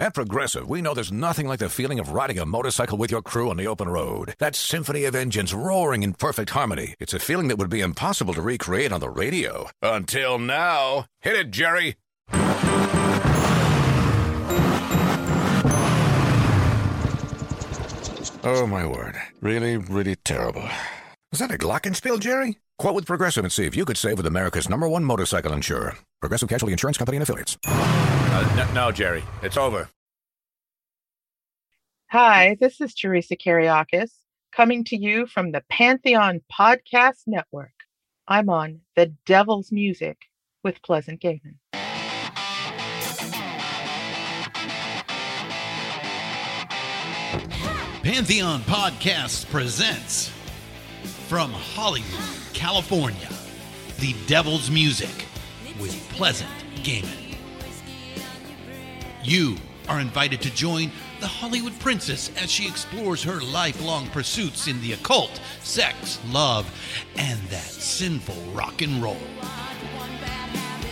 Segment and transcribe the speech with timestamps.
[0.00, 3.20] At Progressive, we know there's nothing like the feeling of riding a motorcycle with your
[3.20, 4.34] crew on the open road.
[4.38, 6.94] That symphony of engines roaring in perfect harmony.
[6.98, 9.68] It's a feeling that would be impossible to recreate on the radio.
[9.82, 11.04] Until now.
[11.20, 11.96] Hit it, Jerry!
[18.42, 19.16] Oh, my word.
[19.42, 20.66] Really, really terrible.
[21.30, 22.58] Was that a glockenspiel, Jerry?
[22.80, 25.98] Quote with Progressive and see if you could save with America's number one motorcycle insurer.
[26.18, 27.58] Progressive Casualty Insurance Company and Affiliates.
[27.66, 29.22] Uh, no, no, Jerry.
[29.42, 29.90] It's over.
[32.10, 34.10] Hi, this is Teresa Kariakis
[34.50, 37.74] coming to you from the Pantheon Podcast Network.
[38.26, 40.16] I'm on The Devil's Music
[40.64, 41.56] with Pleasant Gehman.
[48.02, 50.32] Pantheon Podcasts presents
[51.30, 53.28] from Hollywood, California,
[54.00, 55.26] The Devil's Music
[55.78, 56.50] with Pleasant
[56.82, 57.36] Gehman.
[59.22, 59.56] You
[59.88, 60.90] are invited to join
[61.20, 66.68] the Hollywood princess as she explores her lifelong pursuits in the occult, sex, love,
[67.14, 69.16] and that sinful rock and roll.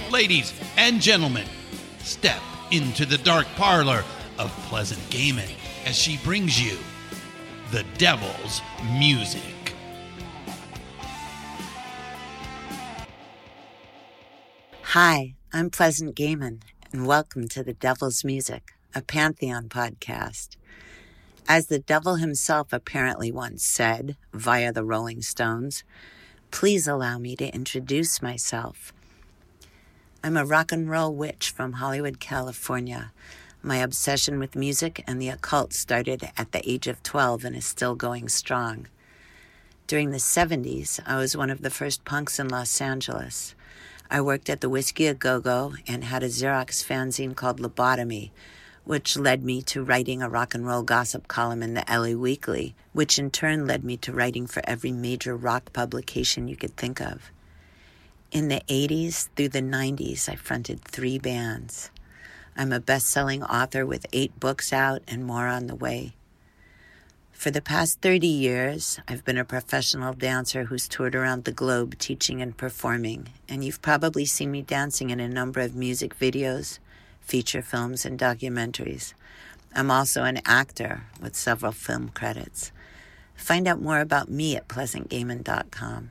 [0.09, 1.49] Ladies and gentlemen,
[1.99, 2.41] step
[2.71, 4.05] into the dark parlor
[4.39, 5.51] of Pleasant Gehman
[5.85, 6.79] as she brings you
[7.73, 9.58] the devil's music.
[14.93, 16.63] Hi, I'm Pleasant Gehman,
[16.95, 20.57] and welcome to The Devil's Music, a Pantheon podcast.
[21.47, 25.85] As the devil himself apparently once said via the Rolling Stones,
[26.51, 28.95] please allow me to introduce myself.
[30.25, 33.13] I'm a rock and roll witch from Hollywood, California.
[33.63, 37.67] My obsession with music and the occult started at the age of 12 and is
[37.67, 38.89] still going strong.
[39.87, 43.55] During the 70s, I was one of the first punks in Los Angeles.
[44.11, 48.31] I worked at the Whisky A Go Go and had a Xerox fanzine called Lobotomy,
[48.85, 52.75] which led me to writing a rock and roll gossip column in the LA Weekly,
[52.95, 57.03] which in turn led me to writing for every major rock publication you could think
[57.03, 57.31] of.
[58.33, 61.91] In the 80s through the 90s, I fronted three bands.
[62.57, 66.15] I'm a best selling author with eight books out and more on the way.
[67.39, 71.97] For the past 30 years, I've been a professional dancer who's toured around the globe
[71.97, 76.81] teaching and performing, and you've probably seen me dancing in a number of music videos,
[77.21, 79.15] feature films, and documentaries.
[79.73, 82.73] I'm also an actor with several film credits.
[83.37, 86.11] Find out more about me at pleasantgehman.com.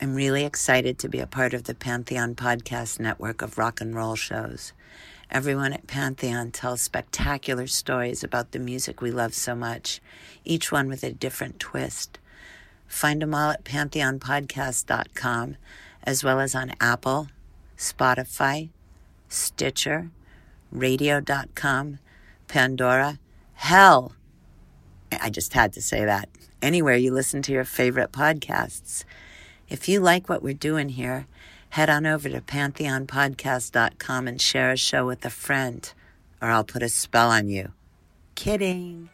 [0.00, 3.94] I'm really excited to be a part of the Pantheon podcast network of rock and
[3.94, 4.72] roll shows.
[5.32, 9.98] Everyone at Pantheon tells spectacular stories about the music we love so much,
[10.44, 12.18] each one with a different twist.
[12.86, 15.56] Find them all at pantheonpodcast.com,
[16.02, 17.28] as well as on Apple,
[17.78, 18.68] Spotify,
[19.30, 20.10] Stitcher,
[20.70, 21.98] radio.com,
[22.46, 23.18] Pandora,
[23.54, 24.12] hell.
[25.18, 26.28] I just had to say that.
[26.60, 29.04] Anywhere you listen to your favorite podcasts.
[29.70, 31.26] If you like what we're doing here,
[31.72, 35.90] head on over to pantheonpodcast.com and share a show with a friend,
[36.40, 37.72] or I'll put a spell on you.
[38.34, 39.08] Kidding.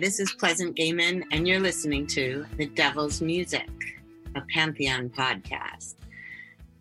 [0.00, 3.68] This is Pleasant Gehman, and you're listening to The Devil's Music,
[4.34, 5.96] a Pantheon podcast.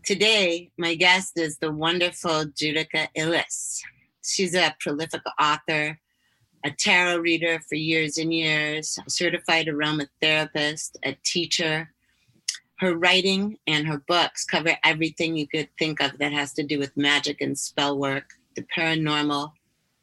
[0.06, 3.81] Today, my guest is the wonderful Judika Illes.
[4.24, 6.00] She's a prolific author,
[6.63, 11.92] a tarot reader for years and years, a certified aromatherapist, a teacher.
[12.77, 16.80] Her writing and her books cover everything you could think of that has to do
[16.80, 19.51] with magic and spell work, the paranormal,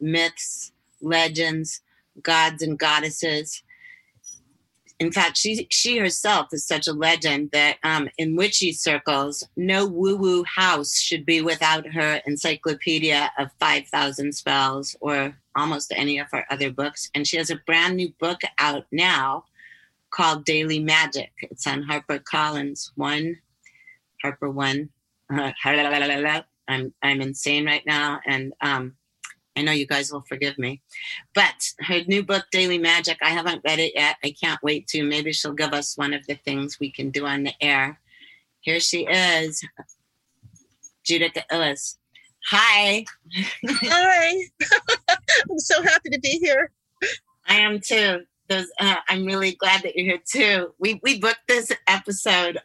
[0.03, 1.81] myths, legends,
[2.23, 3.63] gods and goddesses.
[4.99, 9.87] In fact, she she herself is such a legend that um, in witchy circles, no
[9.87, 16.19] woo woo house should be without her encyclopedia of five thousand spells or almost any
[16.19, 17.11] of her other books.
[17.15, 19.45] And she has a brand new book out now
[20.11, 21.31] called Daily Magic.
[21.43, 23.37] It's on Harper Collins One,
[24.23, 24.89] Harper One.
[25.31, 25.53] Uh,
[26.69, 28.97] I'm I'm insane right now, and um,
[29.57, 30.83] I know you guys will forgive me.
[31.35, 34.17] But her new book, Daily Magic, I haven't read it yet.
[34.23, 35.03] I can't wait to.
[35.03, 37.99] Maybe she'll give us one of the things we can do on the air.
[38.61, 39.63] Here she is,
[41.09, 41.97] Judika Illes.
[42.51, 43.05] Hi.
[43.67, 44.37] Hi.
[45.51, 46.71] I'm so happy to be here.
[47.49, 48.23] I am too.
[48.49, 50.75] Those, uh, I'm really glad that you're here too.
[50.79, 52.59] We we booked this episode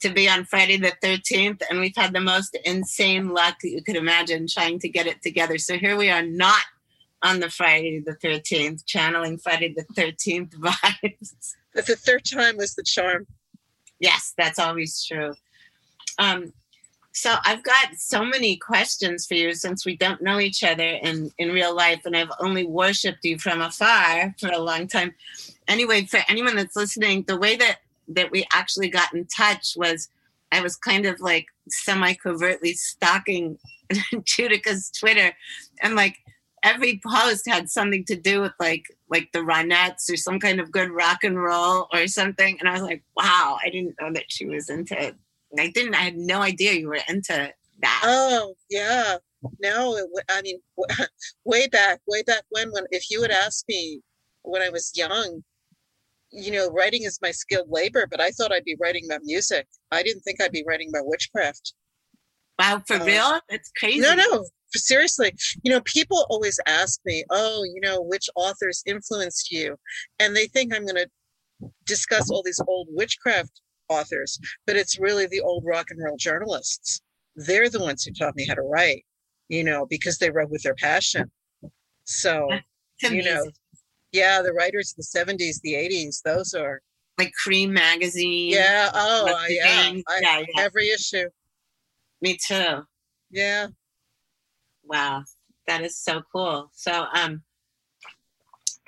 [0.00, 3.82] to be on Friday the 13th, and we've had the most insane luck that you
[3.82, 5.58] could imagine trying to get it together.
[5.58, 6.62] So here we are, not
[7.22, 11.54] on the Friday the 13th, channeling Friday the 13th vibes.
[11.74, 13.26] But the third time was the charm.
[13.98, 15.34] Yes, that's always true.
[16.18, 16.52] Um,
[17.12, 21.30] so I've got so many questions for you since we don't know each other in,
[21.38, 25.14] in real life, and I've only worshipped you from afar for a long time.
[25.66, 27.78] Anyway, for anyone that's listening, the way that
[28.08, 30.08] that we actually got in touch was
[30.52, 33.58] I was kind of like semi covertly stalking
[34.14, 35.32] Judika's Twitter
[35.80, 36.16] and like
[36.62, 40.72] every post had something to do with like like the Ronettes or some kind of
[40.72, 42.58] good rock and roll or something.
[42.58, 45.16] And I was like, wow, I didn't know that she was into it.
[45.58, 48.02] I didn't I had no idea you were into that.
[48.04, 49.16] Oh yeah.
[49.60, 50.60] No, it, I mean,
[51.44, 54.00] way back, way back when, when if you had asked me
[54.42, 55.44] when I was young,
[56.30, 59.66] you know, writing is my skilled labor, but I thought I'd be writing about music.
[59.90, 61.74] I didn't think I'd be writing about witchcraft.
[62.58, 63.40] Wow, for uh, real?
[63.48, 64.00] That's crazy.
[64.00, 64.44] No, no,
[64.74, 65.32] seriously.
[65.62, 69.76] You know, people always ask me, oh, you know, which authors influenced you?
[70.18, 71.08] And they think I'm going to
[71.84, 77.00] discuss all these old witchcraft authors, but it's really the old rock and roll journalists.
[77.36, 79.04] They're the ones who taught me how to write,
[79.48, 81.30] you know, because they wrote with their passion.
[82.04, 82.48] So,
[83.02, 83.44] you know,
[84.16, 86.80] yeah, the writers of the 70s, the 80s, those are
[87.18, 88.52] like Creem magazine.
[88.52, 88.90] Yeah.
[88.94, 89.64] Oh, yeah.
[90.08, 90.62] I, yeah, yeah.
[90.62, 91.28] Every issue.
[92.22, 92.82] Me too.
[93.30, 93.68] Yeah.
[94.84, 95.24] Wow.
[95.66, 96.70] That is so cool.
[96.72, 97.42] So, um,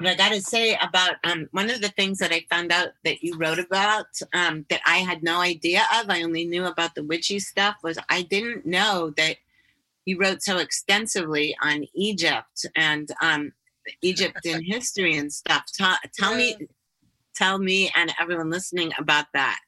[0.00, 3.22] I got to say about um, one of the things that I found out that
[3.22, 7.02] you wrote about um, that I had no idea of, I only knew about the
[7.02, 9.38] witchy stuff, was I didn't know that
[10.04, 12.64] you wrote so extensively on Egypt.
[12.76, 13.52] And um,
[14.02, 15.64] Egypt in history and stuff.
[15.74, 16.56] Tell, tell yeah.
[16.58, 16.66] me,
[17.34, 19.58] tell me, and everyone listening about that.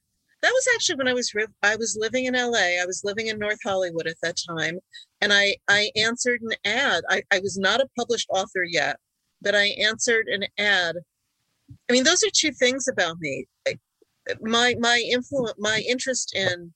[0.42, 2.80] That was actually when I was I was living in LA.
[2.80, 4.78] I was living in North Hollywood at that time,
[5.20, 7.02] and I I answered an ad.
[7.10, 8.96] I, I was not a published author yet,
[9.42, 10.96] but I answered an ad.
[11.88, 13.46] I mean, those are two things about me.
[14.40, 16.72] My my influence, my interest in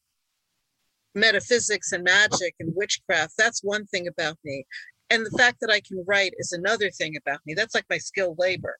[1.14, 3.32] metaphysics and magic and witchcraft.
[3.38, 4.66] That's one thing about me
[5.10, 7.54] and the fact that I can write is another thing about me.
[7.54, 8.78] That's like my skilled labor.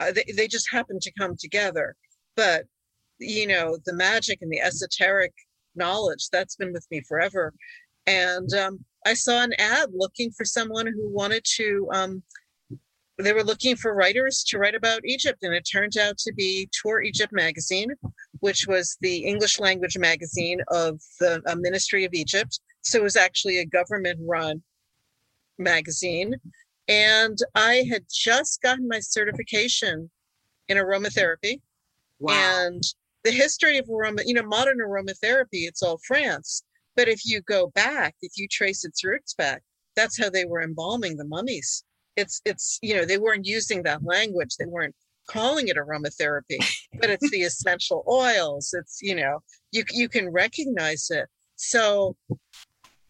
[0.00, 1.94] Uh, they, they just happen to come together.
[2.36, 2.64] But,
[3.18, 5.32] you know, the magic and the esoteric
[5.74, 7.52] knowledge, that's been with me forever.
[8.06, 12.22] And um, I saw an ad looking for someone who wanted to, um,
[13.18, 15.42] they were looking for writers to write about Egypt.
[15.42, 17.90] And it turned out to be Tour Egypt magazine,
[18.40, 22.58] which was the English language magazine of the uh, Ministry of Egypt.
[22.80, 24.62] So it was actually a government run
[25.60, 26.34] magazine.
[26.88, 30.10] And I had just gotten my certification
[30.68, 31.60] in aromatherapy.
[32.18, 32.34] Wow.
[32.34, 32.82] And
[33.22, 36.62] the history of aroma, you know, modern aromatherapy, it's all France.
[36.96, 39.62] But if you go back, if you trace its roots back,
[39.96, 41.84] that's how they were embalming the mummies.
[42.16, 44.56] It's it's you know, they weren't using that language.
[44.56, 44.94] They weren't
[45.28, 46.58] calling it aromatherapy,
[47.00, 48.74] but it's the essential oils.
[48.76, 49.40] It's, you know,
[49.70, 51.28] you you can recognize it.
[51.56, 52.16] So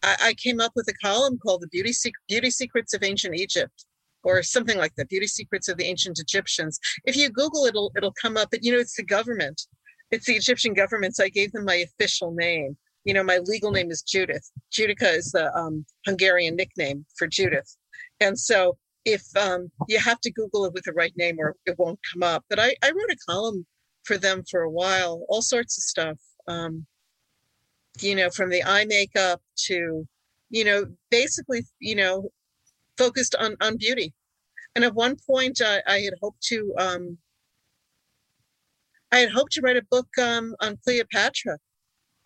[0.03, 1.93] I, I came up with a column called the Beauty,
[2.27, 3.85] Beauty Secrets of Ancient Egypt
[4.23, 6.79] or something like that beauty secrets of the ancient egyptians.
[7.05, 9.61] If you google it it'll it'll come up but you know it's the government.
[10.11, 12.77] It's the egyptian government so i gave them my official name.
[13.03, 14.49] You know my legal name is judith.
[14.71, 17.75] Judika is the um, hungarian nickname for judith.
[18.19, 21.79] And so if um, you have to Google it with the right name or it
[21.79, 22.45] won't come up.
[22.49, 23.65] But I, I wrote a column
[24.03, 26.19] for them for a while, all sorts of stuff.
[26.47, 26.85] Um,
[28.01, 30.07] you know, from the eye makeup to,
[30.49, 32.29] you know, basically, you know,
[32.97, 34.13] focused on on beauty.
[34.75, 37.17] And at one point, I, I had hoped to, um,
[39.11, 41.57] I had hoped to write a book um, on Cleopatra,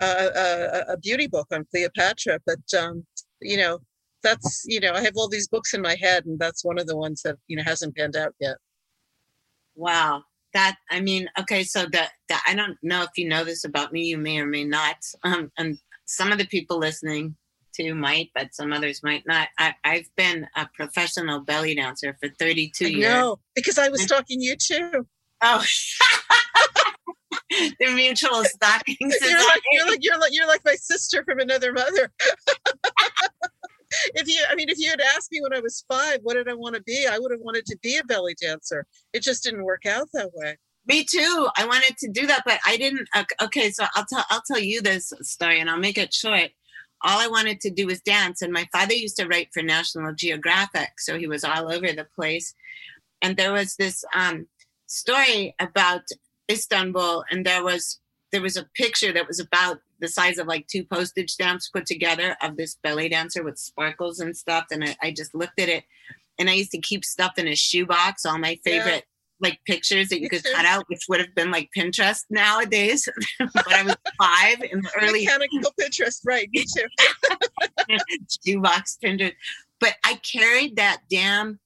[0.01, 2.39] uh, a, a, beauty book on Cleopatra.
[2.45, 3.05] But um,
[3.41, 3.79] you know,
[4.21, 6.87] that's you know, I have all these books in my head, and that's one of
[6.87, 8.57] the ones that you know hasn't panned out yet.
[9.75, 10.23] Wow,
[10.55, 12.13] that I mean, okay, so that
[12.47, 15.51] I don't know if you know this about me, you may or may not, um,
[15.57, 17.35] and some of the people listening
[17.75, 19.49] to might, but some others might not.
[19.59, 23.11] I, have been a professional belly dancer for 32 years.
[23.11, 25.05] No, because I was stalking you too.
[25.41, 25.63] Oh,
[27.79, 29.15] the mutual stockings.
[29.21, 32.11] You're like, you're like you're like you're like my sister from another mother.
[34.13, 36.49] if you, I mean, if you had asked me when I was five, what did
[36.49, 37.07] I want to be?
[37.09, 38.85] I would have wanted to be a belly dancer.
[39.13, 40.57] It just didn't work out that way.
[40.87, 41.47] Me too.
[41.57, 43.07] I wanted to do that, but I didn't.
[43.41, 46.51] Okay, so I'll tell I'll tell you this story, and I'll make it short
[47.05, 48.41] all I wanted to do was dance.
[48.41, 52.07] And my father used to write for National Geographic, so he was all over the
[52.15, 52.53] place.
[53.21, 54.47] And there was this um,
[54.87, 56.01] story about
[56.51, 57.99] Istanbul, and there was
[58.31, 61.85] there was a picture that was about the size of like two postage stamps put
[61.85, 64.65] together of this belly dancer with sparkles and stuff.
[64.71, 65.83] And I, I just looked at it,
[66.39, 69.05] and I used to keep stuff in a shoebox, all my favorite
[69.41, 73.07] like pictures that you could cut out, which would have been like Pinterest nowadays.
[73.39, 76.49] but I was five in the early mechanical Pinterest, right?
[76.53, 77.97] Me too.
[78.45, 79.33] Shoebox Pinterest.
[79.79, 81.59] But I carried that damn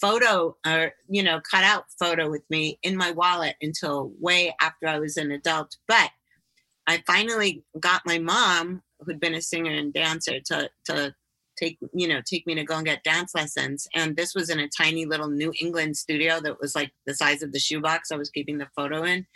[0.00, 4.86] photo or you know cut out photo with me in my wallet until way after
[4.86, 5.76] I was an adult.
[5.88, 6.10] But
[6.90, 11.14] I finally got my mom, who'd been a singer and dancer, to to
[11.56, 13.86] take you know take me to go and get dance lessons.
[13.94, 17.42] And this was in a tiny little new england studio that was like the size
[17.42, 19.26] of the shoebox i was keeping the photo in.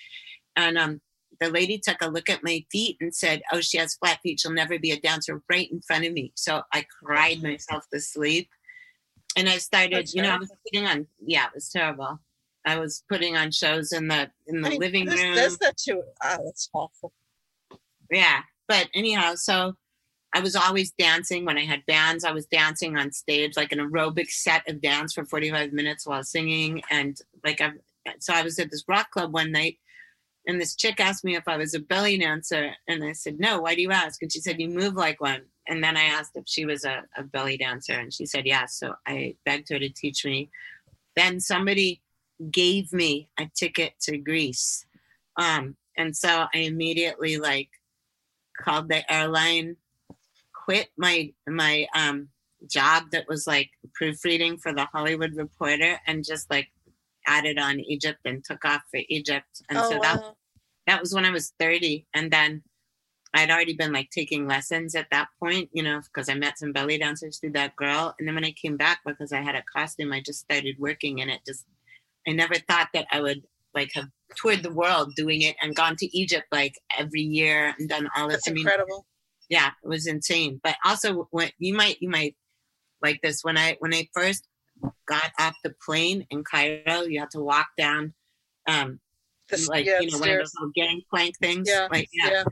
[0.57, 1.01] And um
[1.41, 4.41] the lady took a look at my feet and said oh she has flat feet.
[4.41, 6.33] She'll never be a dancer right in front of me.
[6.35, 8.49] So i cried myself to sleep.
[9.37, 12.19] And i started That's you know i was putting on yeah it was terrible.
[12.67, 15.35] I was putting on shows in the in the I mean, living room.
[15.35, 17.13] that's that too oh that's awful
[18.15, 19.75] yeah but anyhow so
[20.35, 22.25] I was always dancing when I had bands.
[22.25, 26.25] I was dancing on stage, like an aerobic set of dance for 45 minutes while
[26.25, 26.83] singing.
[26.91, 27.71] And like, I,
[28.19, 29.79] so I was at this rock club one night
[30.47, 32.73] and this chick asked me if I was a belly dancer.
[32.89, 34.21] And I said, no, why do you ask?
[34.23, 35.43] And she said, you move like one.
[35.69, 38.77] And then I asked if she was a, a belly dancer and she said, yes.
[38.79, 40.51] So I begged her to teach me.
[41.15, 42.03] Then somebody
[42.51, 44.85] gave me a ticket to Greece.
[45.37, 47.71] Um, and so I immediately like
[48.59, 49.77] called the airline
[50.65, 52.29] quit my my um
[52.69, 56.69] job that was like proofreading for the Hollywood Reporter and just like
[57.27, 59.63] added on Egypt and took off for Egypt.
[59.69, 60.37] And oh, so that wow.
[60.87, 62.07] that was when I was 30.
[62.15, 62.63] And then
[63.33, 66.73] I'd already been like taking lessons at that point, you know, because I met some
[66.73, 68.15] belly dancers through that girl.
[68.19, 71.21] And then when I came back because I had a costume, I just started working
[71.21, 71.65] and it just
[72.27, 73.43] I never thought that I would
[73.75, 77.89] like have toured the world doing it and gone to Egypt like every year and
[77.89, 78.45] done all this.
[78.45, 79.07] That's incredible
[79.49, 80.61] yeah, it was insane.
[80.63, 82.37] But also, when you might you might
[83.03, 84.47] like this when I when I first
[85.07, 88.15] got off the plane in Cairo, you had to walk down,
[88.67, 89.01] um,
[89.51, 91.69] the, like yeah, you know, one of those little gangplank things.
[91.69, 92.31] Yeah, like yeah.
[92.31, 92.45] yeah.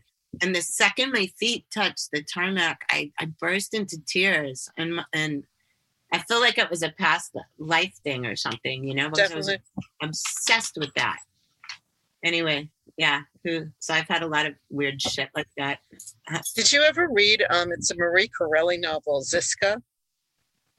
[0.42, 5.44] And the second my feet touched the tarmac, I, I burst into tears, and and
[6.12, 9.59] I feel like it was a past life thing or something, you know, because Definitely.
[10.00, 11.19] I was obsessed with that.
[12.23, 13.23] Anyway, yeah.
[13.78, 15.78] So I've had a lot of weird shit like that.
[16.54, 17.45] Did you ever read?
[17.50, 19.83] Um, it's a Marie Corelli novel, Ziska.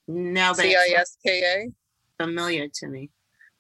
[0.08, 2.24] No, but C I S K A.
[2.24, 3.10] Familiar to me.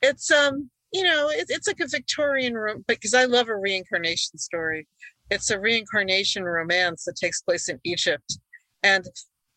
[0.02, 4.38] It's um, you know, it, it's like a Victorian room because I love a reincarnation
[4.38, 4.88] story.
[5.32, 8.38] It's a reincarnation romance that takes place in Egypt,
[8.84, 9.06] and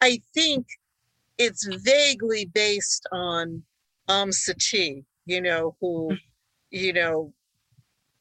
[0.01, 0.67] I think
[1.39, 3.63] it's vaguely based on
[4.09, 6.15] Omm Sety, you know, who, hmm.
[6.71, 7.33] you know,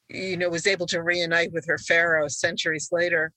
[0.10, 3.32] you know, was able to reunite with her pharaoh centuries later.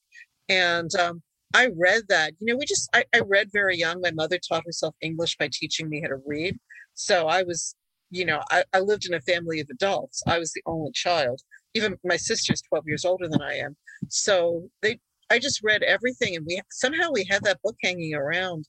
[0.49, 1.23] And um,
[1.55, 2.35] I read that.
[2.39, 4.01] You know, we just, I, I read very young.
[4.01, 6.59] My mother taught herself English by teaching me how to read.
[6.95, 7.75] So I was,
[8.11, 10.23] you know, I, I lived in a family of adults.
[10.27, 11.41] I was the only child.
[11.75, 13.77] Even my sister's 12 years older than I am.
[14.09, 14.99] So they,
[15.31, 16.37] I just read everything.
[16.37, 18.67] And we somehow we had that book hanging around.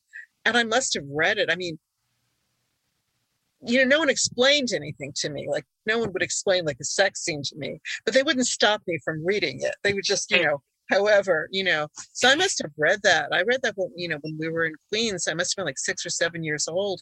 [0.49, 1.51] And I must have read it.
[1.51, 1.77] I mean,
[3.61, 5.47] you know, no one explained anything to me.
[5.49, 8.81] Like no one would explain like a sex scene to me, but they wouldn't stop
[8.87, 9.75] me from reading it.
[9.83, 11.87] They would just, you know, however, you know.
[12.13, 13.29] So I must have read that.
[13.33, 15.27] I read that when, you know, when we were in Queens.
[15.27, 17.01] I must have been like six or seven years old.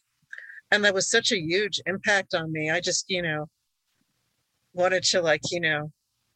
[0.71, 2.69] and that was such a huge impact on me.
[2.71, 3.47] I just, you know,
[4.73, 5.91] wanted to like, you know,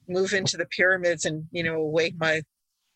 [0.08, 2.42] move into the pyramids and, you know, await my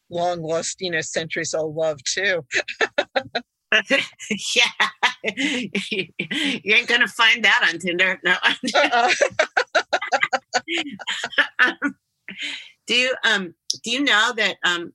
[0.09, 2.45] long lost, you know, centuries old love too.
[4.55, 4.87] yeah.
[5.35, 8.19] you ain't gonna find that on Tinder.
[8.23, 8.35] No.
[8.75, 9.13] Uh-uh.
[11.59, 11.95] um,
[12.87, 14.93] do you um do you know that um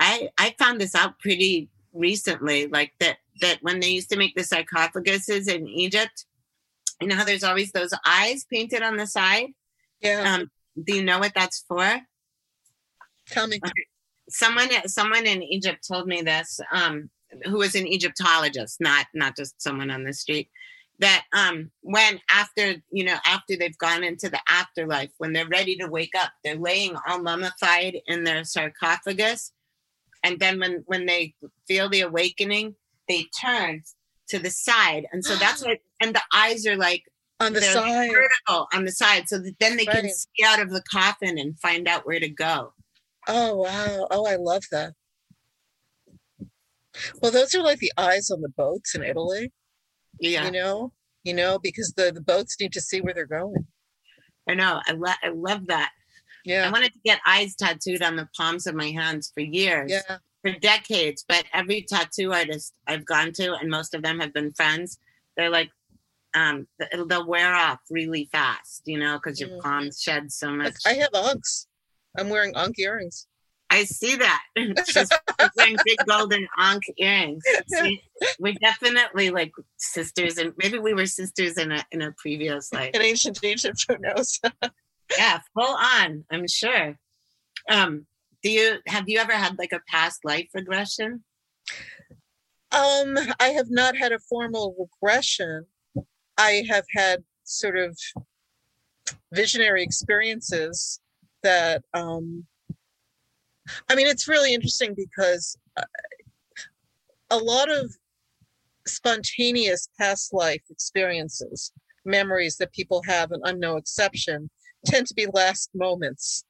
[0.00, 4.34] I I found this out pretty recently, like that that when they used to make
[4.34, 6.24] the sarcophaguses in Egypt,
[7.00, 9.48] you know how there's always those eyes painted on the side?
[10.00, 10.34] Yeah.
[10.34, 10.50] Um,
[10.82, 12.00] do you know what that's for?
[13.28, 13.58] Tell me.
[13.64, 13.72] Okay.
[14.30, 17.10] Someone someone in Egypt told me this, um,
[17.44, 20.48] who was an Egyptologist, not not just someone on the street.
[21.00, 25.76] That um, when after you know after they've gone into the afterlife, when they're ready
[25.76, 29.52] to wake up, they're laying all mummified in their sarcophagus,
[30.24, 31.34] and then when when they
[31.66, 32.74] feel the awakening,
[33.08, 33.82] they turn
[34.28, 35.78] to the side, and so that's what.
[36.00, 37.04] And the eyes are like
[37.40, 38.10] on the side.
[38.10, 41.58] vertical on the side, so that then they can see out of the coffin and
[41.60, 42.72] find out where to go.
[43.28, 44.08] Oh wow.
[44.10, 44.94] Oh, I love that.
[47.20, 49.52] Well, those are like the eyes on the boats in Italy,
[50.20, 50.92] Yeah, you know,
[51.24, 53.66] you know, because the, the boats need to see where they're going.
[54.48, 54.80] I know.
[54.86, 55.92] I, lo- I love that.
[56.44, 56.66] Yeah.
[56.66, 60.18] I wanted to get eyes tattooed on the palms of my hands for years, Yeah.
[60.42, 61.24] for decades.
[61.28, 64.98] But every tattoo artist I've gone to, and most of them have been friends,
[65.36, 65.70] they're like,
[66.34, 66.66] um,
[67.06, 69.60] they'll wear off really fast, you know, because your Mhm.
[69.62, 70.74] palms shed so much.
[70.84, 71.66] Like, I have ankhs.
[72.18, 73.26] I'm wearing ankh earrings.
[73.70, 74.42] I see that.
[74.86, 75.10] She's
[75.56, 77.42] wearing big golden ankh earrings.
[77.68, 78.02] See,
[78.38, 82.90] we're definitely like sisters, and maybe we were sisters in a in a previous life.
[82.94, 84.40] In ancient Egypt, who knows?
[85.16, 86.26] Yeah, full on.
[86.30, 86.98] I'm sure.
[87.70, 88.06] Um,
[88.42, 91.24] do you have you ever had like a past life regression?
[92.72, 95.64] Um, I have not had a formal regression.
[96.36, 97.98] I have had sort of
[99.32, 101.00] visionary experiences
[101.42, 102.44] that um
[103.88, 105.82] I mean it's really interesting because uh,
[107.30, 107.94] a lot of
[108.86, 111.72] spontaneous past life experiences,
[112.04, 114.50] memories that people have an unknown exception
[114.86, 116.44] tend to be last moments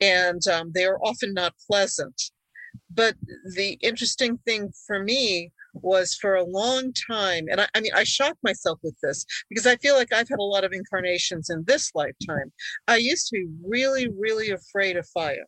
[0.00, 2.30] and um, they are often not pleasant.
[2.90, 3.14] But
[3.54, 8.04] the interesting thing for me was for a long time, and I, I mean, I
[8.04, 11.64] shocked myself with this because I feel like I've had a lot of incarnations in
[11.66, 12.52] this lifetime.
[12.88, 15.46] I used to be really, really afraid of fire.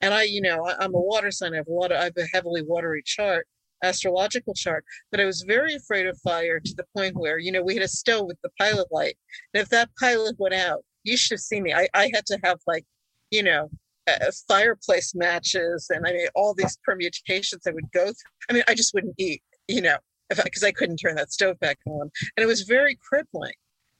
[0.00, 1.54] And I, you know, I, I'm a water sign.
[1.54, 3.46] I have a lot of, I have a heavily watery chart,
[3.84, 7.62] astrological chart, but I was very afraid of fire to the point where, you know,
[7.62, 9.16] we had a stove with the pilot light.
[9.54, 11.74] And if that pilot went out, you should have seen me.
[11.74, 12.84] I, I had to have like,
[13.30, 13.70] you know,
[14.06, 18.14] uh, fireplace matches and I mean all these permutations I would go through.
[18.48, 21.78] I mean, I just wouldn't eat, you know, because I, couldn't turn that stove back
[21.86, 23.52] on, and it was very crippling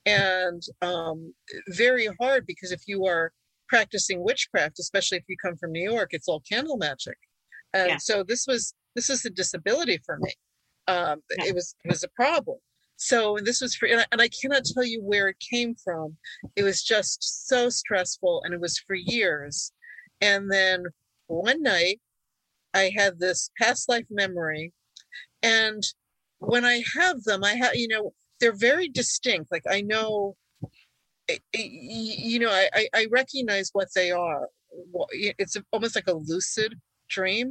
[0.06, 1.34] and um,
[1.68, 3.32] very hard because if you are
[3.70, 7.16] practicing witchcraft, especially if you come from New York, it's all candle magic,
[7.72, 7.96] and Yeah.
[7.98, 10.32] so this was this was a disability for me.
[10.88, 11.46] Um, Yeah.
[11.48, 12.58] It was it was a problem.
[12.96, 16.18] So this was for, and I, and I cannot tell you where it came from.
[16.56, 19.72] It was just so stressful, and it was for years.
[20.20, 20.84] And then
[21.28, 21.98] one night,
[22.74, 24.72] I had this past life memory,
[25.42, 25.82] and
[26.40, 29.50] when I have them, I have you know they're very distinct.
[29.52, 30.36] Like I know,
[31.52, 34.48] you know, I I- recognize what they are.
[35.10, 36.74] It's almost like a lucid
[37.08, 37.50] dream,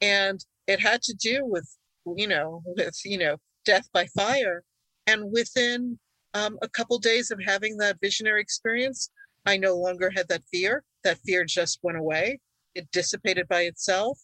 [0.00, 1.68] and it had to do with
[2.16, 4.62] you know with you know death by fire,
[5.06, 5.98] and within
[6.34, 9.10] um, a couple days of having that visionary experience,
[9.46, 10.84] I no longer had that fear.
[11.04, 12.40] That fear just went away.
[12.74, 14.18] It dissipated by itself.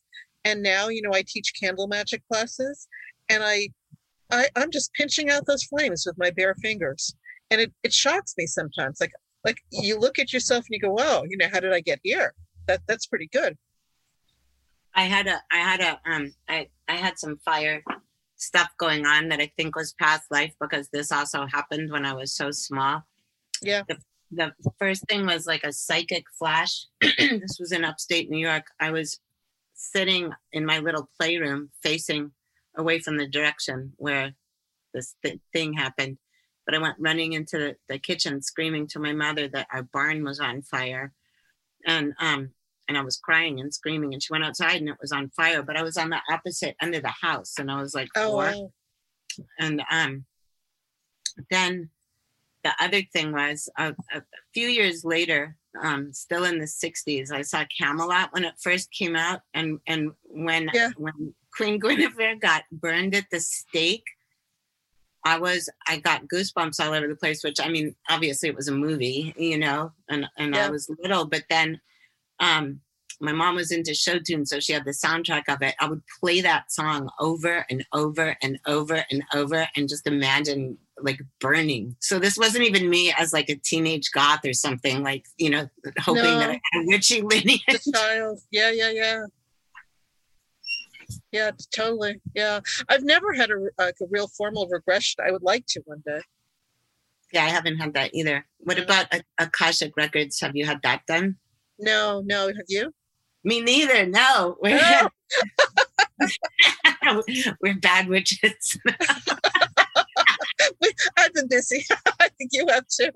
[0.44, 2.88] And now, you know, I teach candle magic classes
[3.30, 3.68] and I,
[4.30, 7.14] I I'm just pinching out those flames with my bare fingers.
[7.52, 9.00] And it, it shocks me sometimes.
[9.00, 9.12] Like
[9.44, 12.00] like you look at yourself and you go, Wow, you know, how did I get
[12.02, 12.34] here?
[12.66, 13.56] That that's pretty good.
[14.94, 17.82] I had a I had a um I I had some fire
[18.36, 22.14] stuff going on that I think was past life because this also happened when I
[22.14, 23.02] was so small.
[23.62, 23.82] Yeah.
[24.34, 26.86] The first thing was like a psychic flash.
[27.00, 28.64] this was in upstate New York.
[28.80, 29.20] I was
[29.74, 32.32] sitting in my little playroom facing
[32.76, 34.32] away from the direction where
[34.94, 36.18] this th- thing happened.
[36.64, 40.40] But I went running into the, kitchen screaming to my mother that our barn was
[40.40, 41.12] on fire.
[41.86, 42.50] And um
[42.88, 45.62] and I was crying and screaming and she went outside and it was on fire,
[45.62, 48.36] but I was on the opposite end of the house and I was like Oh
[48.36, 48.72] wow.
[49.58, 50.24] And um,
[51.50, 51.90] then
[52.64, 54.22] the other thing was a, a
[54.54, 59.16] few years later, um, still in the 60s, I saw Camelot when it first came
[59.16, 59.40] out.
[59.54, 60.90] And, and when, Yeah.
[60.96, 64.04] when Queen Guinevere got burned at the stake,
[65.24, 68.68] I was I got goosebumps all over the place, which I mean, obviously it was
[68.68, 70.66] a movie, you know, and and Yeah.
[70.66, 71.80] I was little, but then
[72.40, 72.80] um
[73.20, 75.76] my mom was into show tunes, so she had the soundtrack of it.
[75.78, 80.76] I would play that song over and over and over and over and just imagine
[81.00, 81.94] like burning.
[82.00, 85.68] So this wasn't even me as like a teenage goth or something, like, you know,
[86.00, 87.62] hoping that I had a witchy lineage.
[87.68, 88.40] the child.
[88.50, 89.24] Yeah, yeah, yeah.
[91.32, 92.20] Yeah, totally.
[92.34, 95.24] Yeah, I've never had a, a real formal regression.
[95.26, 96.20] I would like to one day.
[97.32, 98.46] Yeah, I haven't had that either.
[98.58, 98.84] What mm.
[98.84, 99.06] about
[99.38, 100.40] Akashic Records?
[100.40, 101.36] Have you had that done?
[101.78, 102.48] No, no.
[102.48, 102.92] Have you?
[103.44, 104.06] Me neither.
[104.06, 105.08] No, we're No.
[107.60, 108.78] we're bad witches.
[111.16, 111.84] I've been busy.
[112.20, 113.10] I think you have too.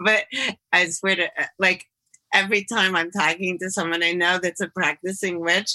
[0.00, 0.24] but
[0.72, 1.86] I swear to, uh, like,
[2.32, 5.72] every time I'm talking to someone I know that's a practicing witch,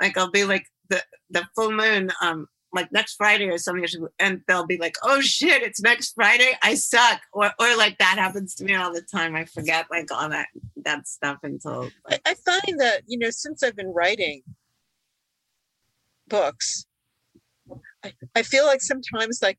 [0.00, 3.86] like I'll be like the the full moon, um, like next Friday or something,
[4.18, 6.52] and they'll be like, "Oh shit, it's next Friday.
[6.62, 9.34] I suck," or or like that happens to me all the time.
[9.34, 10.48] I forget like all that
[10.84, 14.42] that stuff until I, I find that you know since I've been writing
[16.28, 16.86] books,
[18.04, 19.58] I, I feel like sometimes like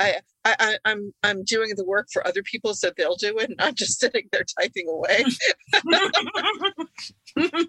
[0.00, 3.60] I, I I'm I'm doing the work for other people so they'll do it, and
[3.60, 5.24] I'm just sitting there typing away.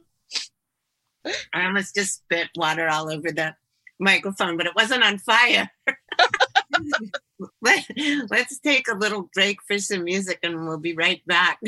[1.54, 3.54] I almost just spit water all over the
[4.00, 5.70] microphone, but it wasn't on fire.
[7.62, 7.86] Let,
[8.30, 11.60] let's take a little break for some music and we'll be right back.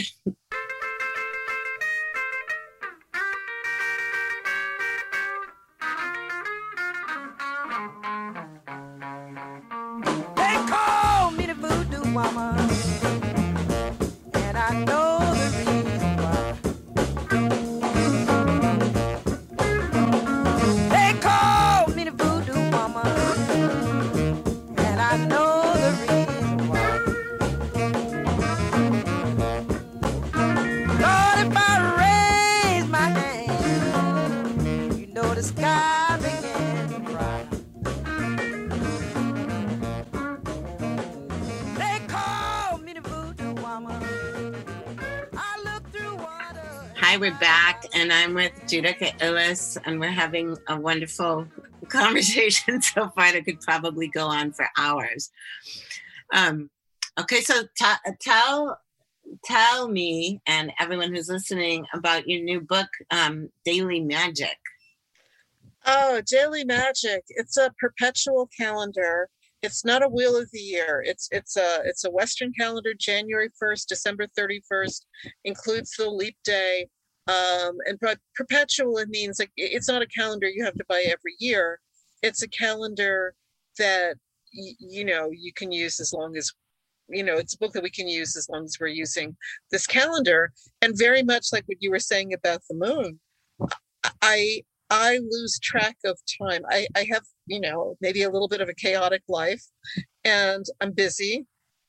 [48.03, 51.47] And I'm with Judika Illes, and we're having a wonderful
[51.87, 55.31] conversation so far that could probably go on for hours.
[56.33, 56.69] Um,
[57.17, 58.77] okay, so ta- tell
[59.45, 64.57] tell me and everyone who's listening about your new book, um, Daily Magic.
[65.85, 67.23] Oh, Daily Magic.
[67.29, 69.29] It's a perpetual calendar.
[69.61, 71.01] It's not a wheel of the year.
[71.07, 75.05] It's it's a it's a Western calendar, January 1st, December 31st,
[75.45, 76.89] includes the leap day.
[77.27, 81.03] Um, and but perpetual it means like it's not a calendar you have to buy
[81.05, 81.79] every year.
[82.21, 83.33] It's a calendar
[83.79, 84.15] that
[84.53, 86.51] y- you know you can use as long as
[87.09, 89.35] you know it's a book that we can use as long as we're using
[89.71, 93.19] this calendar and very much like what you were saying about the moon
[94.21, 96.61] i I lose track of time.
[96.69, 99.63] I, I have, you know, maybe a little bit of a chaotic life
[100.23, 101.47] and I'm busy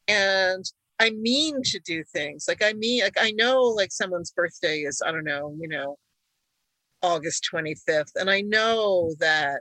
[0.08, 0.64] and
[1.00, 2.46] I mean to do things.
[2.48, 5.96] Like I mean, like I know like someone's birthday is, I don't know, you know,
[7.02, 8.12] August 25th.
[8.16, 9.60] And I know that,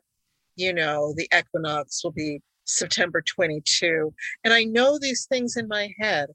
[0.55, 4.13] you know, the equinox will be September 22.
[4.43, 6.29] And I know these things in my head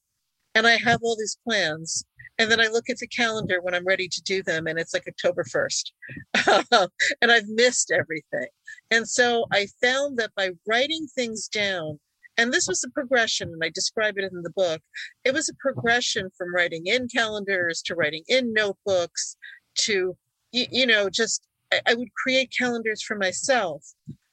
[0.55, 2.05] and I have all these plans.
[2.39, 4.95] And then I look at the calendar when I'm ready to do them, and it's
[4.95, 6.87] like October 1st.
[7.21, 8.49] and I've missed everything.
[8.93, 11.99] And so I found that by writing things down,
[12.39, 14.81] and this was a progression, and I describe it in the book,
[15.25, 19.37] it was a progression from writing in calendars to writing in notebooks
[19.81, 20.17] to,
[20.53, 23.85] you, you know, just I, I would create calendars for myself.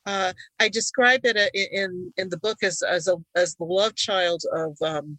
[0.05, 3.95] Uh, I describe it uh, in in the book as as a as the love
[3.95, 5.17] child of um,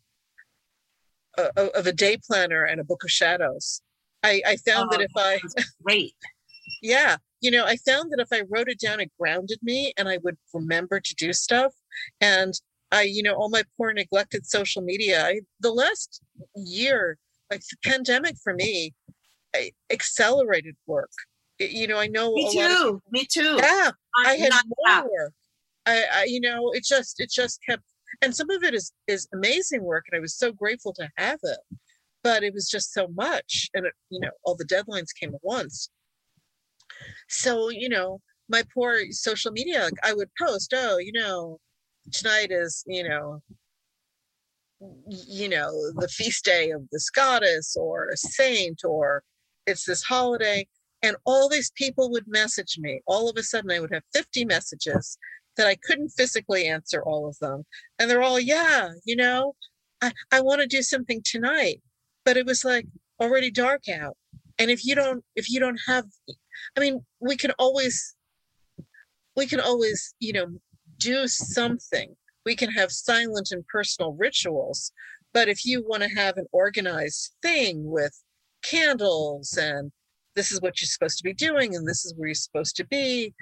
[1.37, 3.83] uh, of a day planner and a book of shadows.
[4.23, 5.41] I, I found that Oh, if I
[5.83, 6.15] Great.
[6.83, 10.09] yeah you know i found that if i wrote it down it grounded me and
[10.09, 11.73] i would remember to do stuff
[12.21, 12.55] and
[12.93, 16.21] i you know all my poor neglected social media I, the last
[16.55, 17.19] year
[17.51, 18.95] like the pandemic for me
[19.55, 21.11] I, accelerated work.
[21.59, 23.03] It- you know i know Me a lot of too.
[23.11, 23.57] Me too.
[23.59, 23.91] yeah.
[24.17, 25.03] I'm i had more.
[25.03, 25.33] Work
[25.87, 27.83] I, I you know it just it just kept
[28.23, 31.39] and some of it is is amazing work and i was so grateful to have
[31.43, 31.59] it
[32.23, 35.41] but it was just so much and it, you know all the deadlines came at
[35.45, 35.91] once.
[37.29, 41.59] So you know my poor social media like, i would post oh you know
[42.13, 43.41] tonight is you know
[45.09, 49.23] you know the feast day of this goddess or a saint or
[49.67, 50.67] it's this holiday
[51.03, 54.45] and all these people would message me all of a sudden i would have 50
[54.45, 55.19] messages
[55.57, 57.65] that I couldn't physically answer all of them.
[57.99, 59.55] And they're all, yeah, you know,
[60.03, 61.83] I, I want to do something tonight.
[62.25, 62.87] But it was like
[63.21, 64.17] already dark out.
[64.59, 66.07] And if you don't, if you don't have,
[66.77, 68.17] I mean, we can always,
[69.37, 70.47] we can always, you know,
[70.99, 72.15] do something.
[72.45, 74.93] We can have silent and personal rituals.
[75.33, 78.15] But if you want to have an organized thing with
[78.63, 79.93] candles and
[80.35, 82.87] this is what you're supposed to be doing and this is where you're supposed to
[82.87, 83.33] be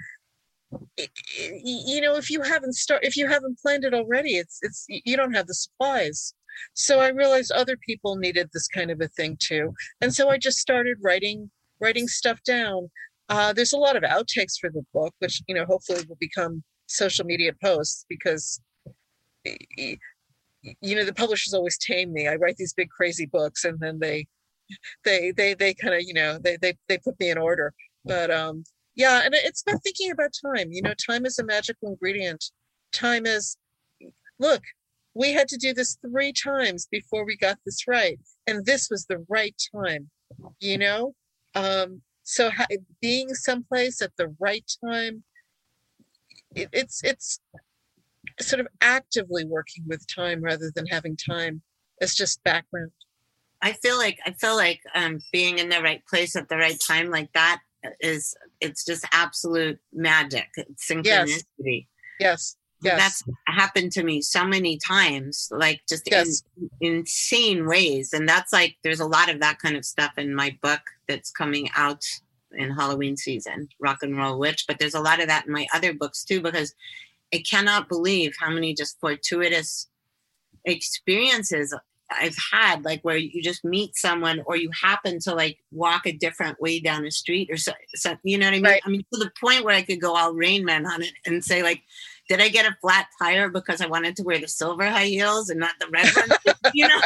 [1.37, 5.15] you know if you haven't start if you haven't planned it already it's it's you
[5.15, 6.33] don't have the supplies
[6.73, 10.37] so i realized other people needed this kind of a thing too and so i
[10.37, 12.89] just started writing writing stuff down
[13.29, 16.63] uh, there's a lot of outtakes for the book which you know hopefully will become
[16.87, 18.61] social media posts because
[19.43, 22.27] you know the publishers always tame me.
[22.27, 24.27] I write these big crazy books and then they
[25.03, 27.73] they they they kind of you know they they they put me in order.
[28.03, 28.63] But um
[28.95, 30.71] yeah and it's about thinking about time.
[30.71, 32.43] You know time is a magical ingredient.
[32.91, 33.57] Time is
[34.39, 34.61] look
[35.13, 39.05] we had to do this three times before we got this right and this was
[39.05, 40.09] the right time
[40.59, 41.13] you know?
[41.55, 42.65] Um so ha-
[43.01, 45.23] being someplace at the right time
[46.55, 47.39] it, it's it's
[48.39, 51.61] sort of actively working with time rather than having time
[52.01, 52.91] as just background
[53.61, 56.79] I feel like I feel like um, being in the right place at the right
[56.87, 57.61] time like that
[57.99, 60.47] is it's just absolute magic.
[60.55, 61.87] It's synchronicity.
[62.19, 62.19] Yes.
[62.19, 62.57] Yes.
[62.83, 62.99] yes.
[62.99, 66.43] That's happened to me so many times, like just yes.
[66.81, 68.13] in insane ways.
[68.13, 71.31] And that's like there's a lot of that kind of stuff in my book that's
[71.31, 72.03] coming out
[72.57, 74.65] in Halloween season, Rock and Roll Witch.
[74.67, 76.73] But there's a lot of that in my other books too, because
[77.33, 79.87] I cannot believe how many just fortuitous
[80.65, 81.73] experiences
[82.11, 86.11] I've had, like where you just meet someone or you happen to like walk a
[86.11, 88.63] different way down the street or so, so you know what I mean?
[88.63, 88.81] Right.
[88.85, 91.43] I mean, to the point where I could go all Rain Man on it and
[91.43, 91.81] say, like,
[92.29, 95.49] did I get a flat tire because I wanted to wear the silver high heels
[95.49, 96.33] and not the red ones?
[96.73, 97.01] you know?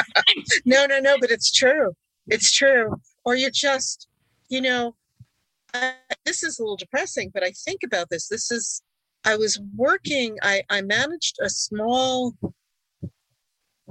[0.65, 1.93] no, no, no, but it's true.
[2.27, 2.99] It's true.
[3.25, 4.07] Or you're just,
[4.49, 4.95] you know,
[5.73, 5.91] uh,
[6.25, 8.27] this is a little depressing, but I think about this.
[8.27, 8.81] This is,
[9.25, 12.33] I was working, I, I managed a small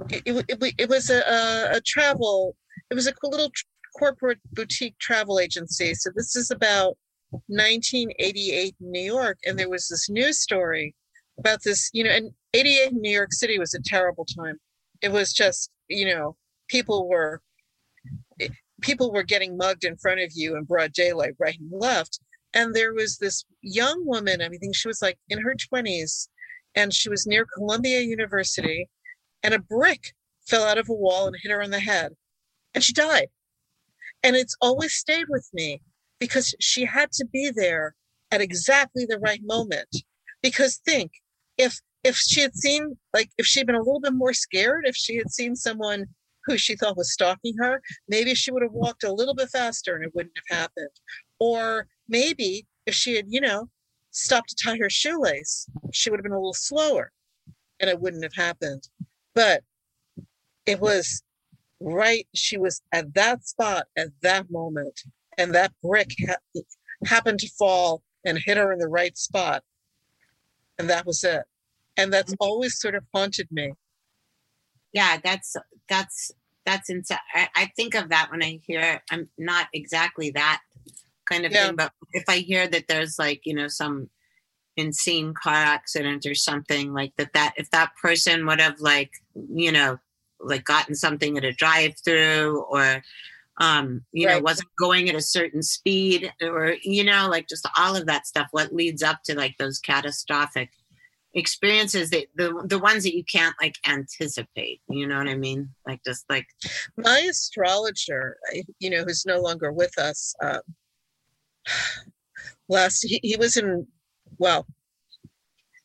[0.09, 2.55] it, it, it was a, a, a, travel,
[2.89, 3.51] it was a little
[3.97, 5.93] corporate boutique travel agency.
[5.93, 6.97] So this is about
[7.47, 9.37] 1988 in New York.
[9.45, 10.95] And there was this news story
[11.37, 14.57] about this, you know, and 88 in New York City was a terrible time.
[15.01, 16.35] It was just, you know,
[16.67, 17.41] people were,
[18.81, 22.19] people were getting mugged in front of you in broad daylight, right and left.
[22.53, 26.27] And there was this young woman, I think she was like in her 20s,
[26.75, 28.89] and she was near Columbia University
[29.43, 30.13] and a brick
[30.47, 32.13] fell out of a wall and hit her on the head
[32.73, 33.27] and she died
[34.23, 35.81] and it's always stayed with me
[36.19, 37.95] because she had to be there
[38.31, 39.89] at exactly the right moment
[40.41, 41.11] because think
[41.57, 44.95] if if she had seen like if she'd been a little bit more scared if
[44.95, 46.05] she had seen someone
[46.49, 49.95] who she thought was stalking her maybe she would have walked a little bit faster
[49.95, 50.89] and it wouldn't have happened
[51.39, 53.69] or maybe if she had you know
[54.11, 57.11] stopped to tie her shoelace she would have been a little slower
[57.79, 58.89] and it wouldn't have happened
[59.35, 59.63] but
[60.65, 61.23] it was
[61.79, 62.27] right.
[62.35, 65.01] She was at that spot at that moment,
[65.37, 66.61] and that brick ha-
[67.05, 69.63] happened to fall and hit her in the right spot.
[70.77, 71.43] And that was it.
[71.97, 72.47] And that's mm-hmm.
[72.47, 73.73] always sort of haunted me.
[74.93, 75.55] Yeah, that's
[75.87, 76.31] that's
[76.69, 77.17] that's insane.
[77.33, 80.61] I, I, think of that when I hear I'm not exactly that
[81.25, 81.67] kind of yeah.
[81.67, 84.09] thing, but if I hear that there's like, you know, some
[84.77, 89.71] insane car accident or something like that that if that person would have like you
[89.71, 89.97] know
[90.39, 93.01] like gotten something at a drive through or
[93.59, 94.37] um you right.
[94.37, 98.25] know wasn't going at a certain speed or you know like just all of that
[98.25, 100.69] stuff what leads up to like those catastrophic
[101.33, 105.69] experiences that the the ones that you can't like anticipate you know what i mean?
[105.85, 106.47] Like just like
[106.97, 108.37] my astrologer
[108.79, 110.61] you know who's no longer with us um
[112.67, 113.85] last he, he was in
[114.39, 114.65] well,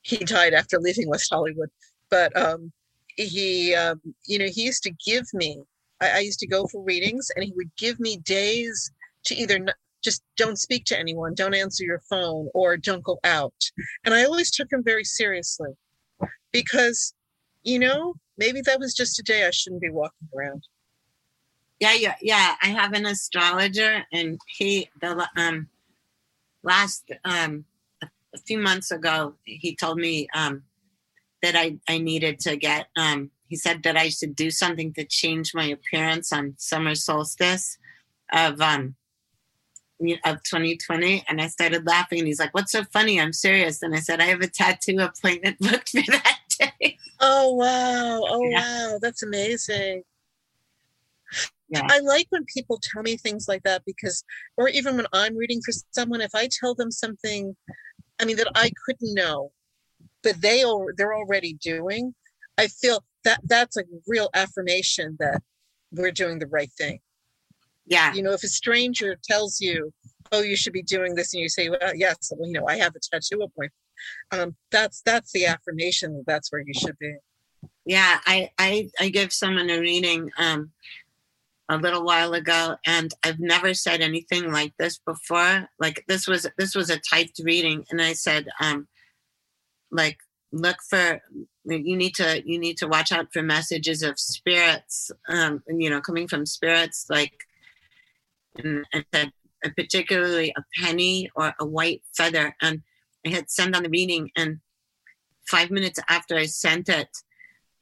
[0.02, 1.70] he died after leaving West Hollywood,
[2.10, 2.72] but um,
[3.16, 5.62] he, um, you know, he used to give me,
[6.00, 8.90] I, I, used to go for readings and he would give me days
[9.24, 9.58] to either
[10.04, 13.54] just don't speak to anyone, don't answer your phone, or don't go out.
[14.04, 15.70] And I always took him very seriously
[16.52, 17.14] because,
[17.62, 20.64] you know, maybe that was just a day I shouldn't be walking around.
[21.80, 22.54] Yeah, yeah, yeah.
[22.62, 25.68] I have an astrologer, and he the um
[26.62, 27.64] last um
[28.34, 30.64] a few months ago, he told me um,
[31.42, 35.04] that I, I needed to get, um, he said that I should do something to
[35.04, 37.78] change my appearance on summer solstice
[38.32, 38.96] of um,
[40.24, 43.20] of 2020 and I started laughing and he's like, What's so funny?
[43.20, 43.82] I'm serious.
[43.82, 46.98] And I said, I have a tattoo appointment booked for that day.
[47.20, 48.22] Oh wow.
[48.28, 48.60] Oh Yeah.
[48.92, 48.98] wow.
[49.00, 50.02] That's amazing.
[51.68, 51.86] Yeah.
[51.88, 54.22] I like when people tell me things like that because,
[54.56, 57.56] or even when I'm reading for someone, if I tell them something,
[58.20, 59.50] I mean, that I couldn't know,
[60.22, 60.62] but they
[60.96, 62.14] they're already doing,
[62.58, 65.42] I feel that that's a real affirmation that
[65.90, 67.00] we're doing the right thing.
[67.86, 68.14] Yeah.
[68.14, 69.92] You know, if a stranger tells you,
[70.32, 72.76] oh, you should be doing this, and you say, well, yes, well, you know, I
[72.76, 73.72] have a tattoo appointment.
[74.32, 77.14] Um, that's, that's the affirmation that that's where you should be.
[77.86, 80.72] Yeah, I I I gave someone a reading um
[81.68, 85.68] a little while ago and I've never said anything like this before.
[85.78, 88.86] Like this was this was a typed reading and I said um
[89.90, 90.18] like
[90.52, 91.20] look for
[91.64, 96.00] you need to you need to watch out for messages of spirits um you know
[96.00, 97.32] coming from spirits like
[98.56, 99.30] and, and said
[99.76, 102.82] particularly a penny or a white feather and
[103.26, 104.58] I had sent on the reading and
[105.48, 107.08] five minutes after I sent it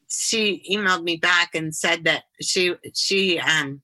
[0.08, 3.82] she emailed me back and said that she she um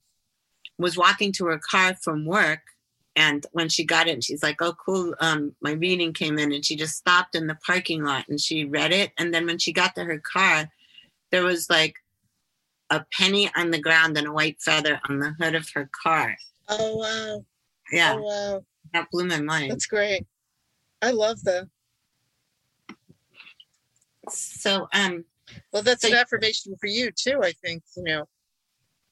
[0.78, 2.60] was walking to her car from work
[3.16, 6.64] and when she got it she's like oh cool um my reading came in and
[6.64, 9.72] she just stopped in the parking lot and she read it and then when she
[9.72, 10.68] got to her car
[11.30, 11.96] there was like
[12.90, 16.36] a penny on the ground and a white feather on the hood of her car
[16.68, 17.44] Oh, wow.
[17.92, 18.64] yeah Oh, wow.
[18.92, 20.26] that blew my mind That's great.
[21.02, 21.68] I love that.
[24.28, 25.24] so um
[25.72, 28.28] Well, that's an affirmation for you too, I think, you know,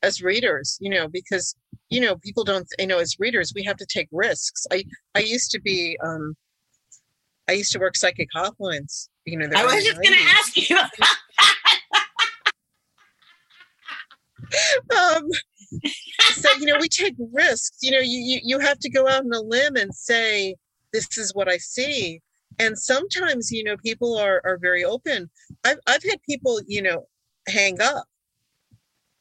[0.03, 1.57] as readers, you know, because,
[1.89, 4.67] you know, people don't, you know, as readers, we have to take risks.
[4.71, 6.37] I, I used to be, um,
[7.49, 9.49] I used to work psychic hotlines, you know.
[9.55, 10.77] i was just gonna ask you
[14.97, 15.29] um,
[16.35, 17.79] so you know we take risks.
[17.83, 20.57] You know you, you you have to go out on a limb and say
[20.93, 22.21] this is what i see.
[22.59, 25.31] And sometimes you know people are are very open.
[25.65, 27.07] I've, I've had people you know
[27.49, 28.05] hang up.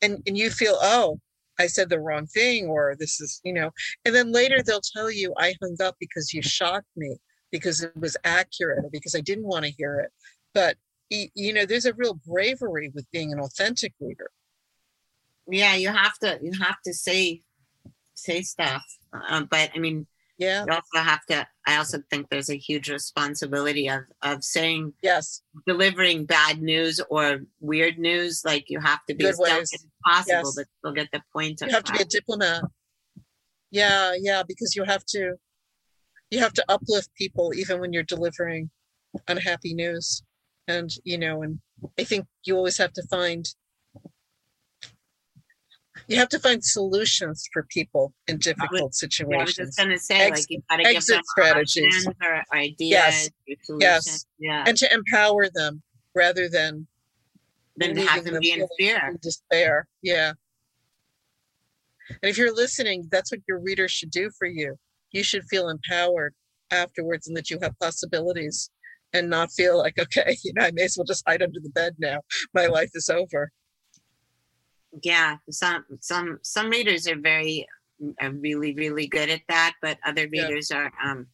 [0.02, 1.20] And and you feel oh
[1.58, 3.72] i said the wrong thing or this is you know.
[4.06, 7.18] And then later they'll tell you i hung up because you shocked me
[7.52, 10.12] because it was accurate or because i didn't want to hear it.
[10.54, 10.78] But
[11.10, 14.30] you know there's a real bravery with being an authentic reader
[15.48, 17.42] yeah you have to you have to say
[18.14, 18.84] say stuff
[19.30, 20.66] um, but i mean yeah.
[20.66, 25.42] you also have to i also think there's a huge responsibility of of saying yes.
[25.66, 29.74] delivering bad news or weird news like you have to be Good as delicate ways.
[29.74, 30.56] as possible Yes.
[30.56, 32.64] but still get the point you have to be a diplomat.
[33.72, 35.36] Yeah yeah because you have to
[36.32, 38.70] you have to uplift people even when you're delivering
[39.28, 40.24] unhappy news.
[40.68, 41.60] And you know and
[42.00, 43.46] i think you always have to find
[46.08, 49.98] you have to find solutions for people in difficult Yeah, I was situations just gonna
[49.98, 52.08] say Ex- like you've gotta give them strategies.
[52.08, 53.30] options or ideas Yes.
[53.66, 53.82] solutions.
[53.82, 54.26] Yes.
[54.40, 55.82] yeah and to empower them
[56.14, 56.88] rather than
[57.78, 60.34] leaving have them be in fear in despair yeah
[62.10, 64.76] and if you're listening that's what your reader should do for you
[65.12, 66.34] you should feel empowered
[66.72, 68.70] afterwards and that you have possibilities
[69.14, 71.70] and not feel like okay you know i may as well just hide under the
[71.70, 72.20] bed now
[72.54, 73.52] my life is over
[75.04, 77.68] yeah some some some readers are very
[78.22, 80.48] are really really good at that but other Yeah.
[80.48, 81.28] readers are um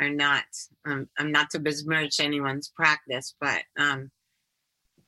[0.00, 0.44] are not
[0.86, 4.10] um i'm not to besmirch anyone's practice but um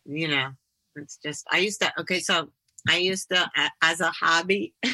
[0.04, 0.50] you know
[0.96, 2.50] it's just i used to okay so
[2.88, 3.50] i used to
[3.82, 4.74] as a hobby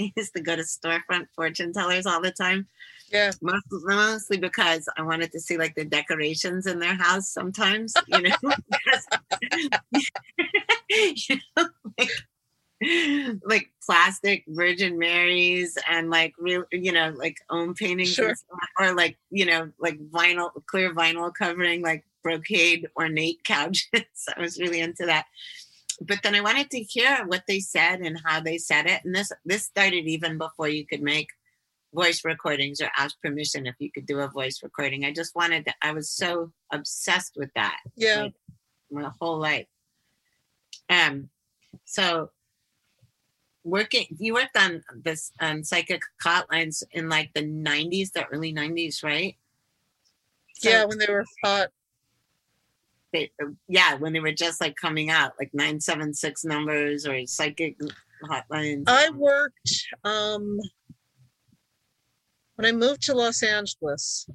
[0.00, 2.68] I used to go to storefront fortune tellers all the time
[3.10, 7.94] yeah most, mostly because I wanted to see like the decorations in their house sometimes,
[8.06, 8.36] you know,
[10.88, 11.68] you know,
[11.98, 12.10] like,
[13.44, 18.34] like plastic Virgin Marys and like real, you know, like own paintings Sure.
[18.78, 23.90] or like, you know, like vinyl, clear vinyl covering like brocade ornate couches.
[24.36, 25.26] I was really into that.
[26.00, 29.00] But then I wanted to hear what they said and how they said it.
[29.04, 31.28] And this this started even before you could make
[31.94, 35.04] voice recordings or ask permission if you could do a voice recording.
[35.04, 38.34] I just wanted to, I was so obsessed with that yeah like,
[38.90, 39.66] my whole life.
[40.88, 41.28] Um,
[41.84, 42.30] so
[43.64, 49.02] working, you worked on this on psychic hotlines in like the '90s, the early '90s,
[49.02, 49.36] right?
[50.54, 51.68] So yeah when they were hot
[53.12, 53.30] they,
[53.68, 57.76] yeah, when they were just like coming out, like nine seven six numbers or psychic
[58.24, 58.84] hotlines.
[58.88, 60.58] i worked um
[62.56, 64.28] when i moved to los angeles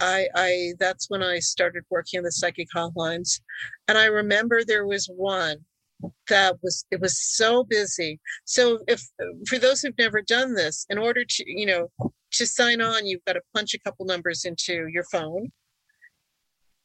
[0.00, 3.40] I, I that's when I started working on the psychic hotlines.
[3.88, 5.58] And I remember there was one
[6.28, 8.20] that was it was so busy.
[8.44, 9.02] So if
[9.46, 11.90] for those who've never done this in order to you know
[12.32, 15.52] to sign on you've got to punch a couple numbers into your phone.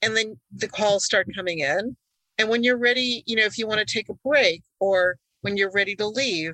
[0.01, 1.95] And then the calls start coming in.
[2.37, 5.57] And when you're ready you know if you want to take a break or when
[5.57, 6.53] you're ready to leave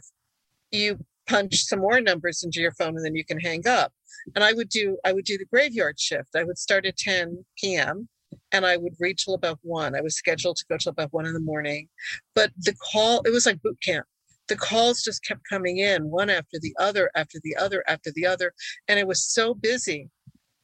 [0.71, 0.97] you
[1.27, 3.93] punch some more numbers into your phone and then you can hang up
[4.35, 7.45] and i would do i would do the graveyard shift i would start at 10
[7.57, 8.07] p.m
[8.51, 9.95] and I would read till about one.
[9.95, 11.87] I was scheduled to go till about one in the morning.
[12.35, 14.05] But the call, it was like boot camp.
[14.47, 18.25] The calls just kept coming in one after the other, after the other, after the
[18.25, 18.53] other.
[18.87, 20.09] And it was so busy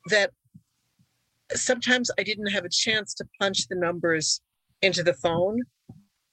[0.07, 0.31] that
[1.53, 4.41] sometimes I didn't have a chance to punch the numbers
[4.81, 5.61] into the phone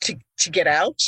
[0.02, 1.00] to, to get out.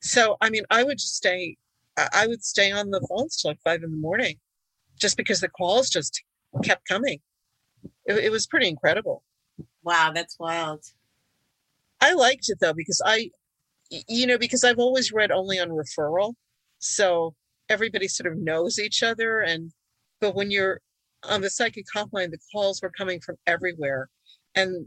[0.00, 1.56] So, I mean, I would just stay,
[1.96, 4.38] I would stay on the phones till like five in the morning
[5.02, 6.22] just because the calls just
[6.64, 7.18] kept coming.
[8.06, 9.22] It, it was pretty incredible.
[9.82, 10.84] Wow, that's wild.
[12.00, 13.30] I liked it though because I,
[13.90, 16.34] you know, because I've always read only on referral,
[16.78, 17.34] so
[17.68, 19.40] everybody sort of knows each other.
[19.40, 19.72] And
[20.20, 20.80] but when you're
[21.28, 24.08] on the psychic hotline, the calls were coming from everywhere,
[24.54, 24.86] and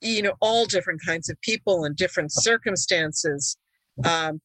[0.00, 3.56] you know, all different kinds of people and different circumstances.
[4.04, 4.40] Um,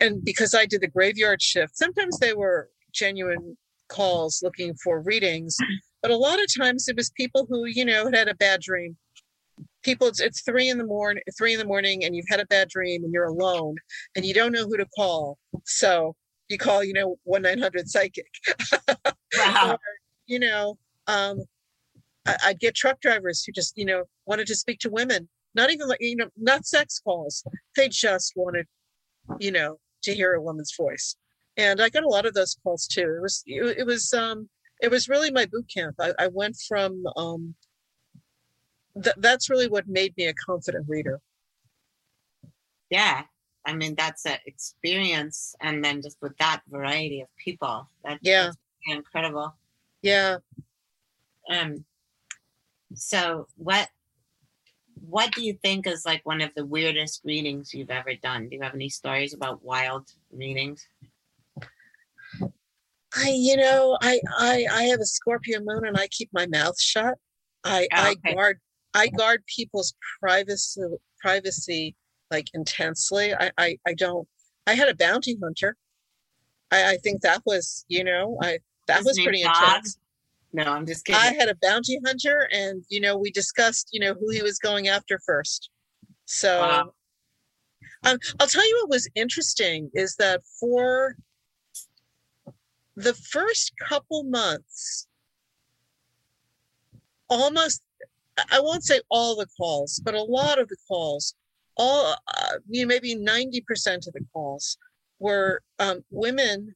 [0.00, 3.56] and because I did the graveyard shift, sometimes they were genuine
[3.88, 5.56] calls looking for readings,
[6.02, 8.60] but a lot of times it was people who, you know, had had a bad
[8.60, 8.96] dream.
[9.82, 12.46] People, it's, it's three in the morning, three in the morning, and you've had a
[12.46, 13.76] bad dream, and you're alone,
[14.14, 15.38] and you don't know who to call.
[15.64, 16.14] So
[16.48, 18.26] you call, you know, one nine hundred psychic.
[19.36, 19.72] Wow.
[19.72, 19.78] or,
[20.26, 20.78] you know,
[21.08, 21.42] um,
[22.26, 25.28] I, I'd get truck drivers who just, you know, wanted to speak to women.
[25.54, 27.44] Not even like, you know, not sex calls.
[27.76, 28.66] They just wanted,
[29.38, 31.16] you know, to hear a woman's voice.
[31.56, 33.14] And I got a lot of those calls too.
[33.16, 34.48] It was, it, it was, um,
[34.80, 35.96] it was really my boot camp.
[35.98, 37.54] I, I went from um,
[39.02, 41.20] th- that's really what made me a confident reader.
[42.90, 43.22] Yeah.
[43.64, 45.56] I mean, that's an experience.
[45.60, 48.44] And then just with that variety of people, that, Yeah.
[48.44, 48.56] that's
[48.88, 49.54] incredible.
[50.02, 50.36] Yeah.
[51.50, 51.84] Um,
[52.94, 53.88] so what,
[55.08, 58.48] what do you think is like one of the weirdest readings you've ever done?
[58.48, 60.86] Do you have any stories about wild readings?
[63.16, 66.80] I, you know, I, I, I have a Scorpio moon and I keep my mouth
[66.80, 67.14] shut.
[67.64, 68.58] I, Oh, I guard,
[68.94, 70.82] I guard people's privacy,
[71.20, 71.94] privacy
[72.30, 73.34] like intensely.
[73.34, 74.26] I, I, I don't.
[74.66, 75.76] I had a bounty hunter.
[76.70, 78.58] I, I think that was, you know, I
[78.88, 79.64] that His was pretty Bob?
[79.64, 79.98] intense.
[80.52, 81.20] No, I'm just kidding.
[81.20, 84.58] I had a bounty hunter, and you know, we discussed, you know, who he was
[84.58, 85.70] going after first.
[86.24, 86.92] So, Wow.
[88.04, 91.16] um, I'll tell you what was interesting is that for
[92.96, 95.06] the first couple months,
[97.28, 97.82] almost,
[98.50, 101.34] I- won't say all the calls, but a lot of the calls,
[101.76, 104.78] all, uh, you know, maybe 90% of the calls
[105.18, 106.74] were um, women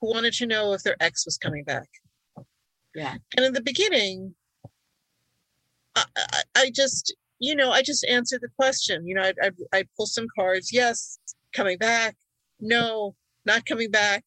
[0.00, 1.88] who wanted to know if their ex was coming back.
[2.94, 3.16] Yeah.
[3.36, 4.34] And in the beginning,
[5.94, 9.06] I, I, I just, you know, I just answered the question.
[9.06, 10.72] You know, I'd, I'd, I'd pull some cards.
[10.72, 11.18] Yes,
[11.54, 12.16] coming back.
[12.60, 13.14] No,
[13.46, 14.24] not coming back.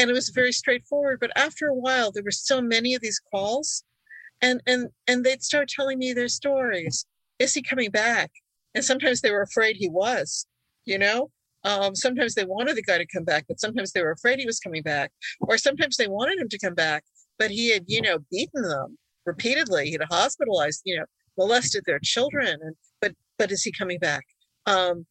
[0.00, 1.18] And it was very straightforward.
[1.20, 3.84] But after a while, there were so many of these calls,
[4.40, 7.04] and and and they'd start telling me their stories.
[7.38, 8.30] Is he coming back?
[8.74, 10.46] And sometimes they were afraid he was.
[10.86, 11.30] You know,
[11.64, 14.46] um, sometimes they wanted the guy to come back, but sometimes they were afraid he
[14.46, 17.04] was coming back, or sometimes they wanted him to come back,
[17.38, 18.96] but he had, you know, beaten them
[19.26, 19.90] repeatedly.
[19.90, 21.04] He'd hospitalized, you know,
[21.36, 24.24] molested their children, and but but is he coming back?
[24.64, 25.04] Um,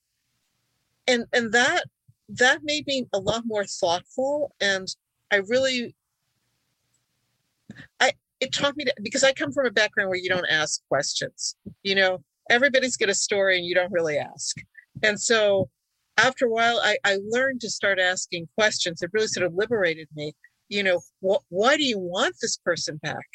[1.06, 1.84] and and that
[2.30, 4.88] that made me a lot more thoughtful, and
[5.32, 5.96] I really,
[8.00, 10.82] I it taught me to because I come from a background where you don't ask
[10.88, 11.56] questions.
[11.84, 14.58] You know, everybody's got a story, and you don't really ask,
[15.04, 15.70] and so
[16.18, 19.02] after a while, I, I learned to start asking questions.
[19.02, 20.34] It really sort of liberated me.
[20.68, 23.26] You know, wh- why do you want this person back?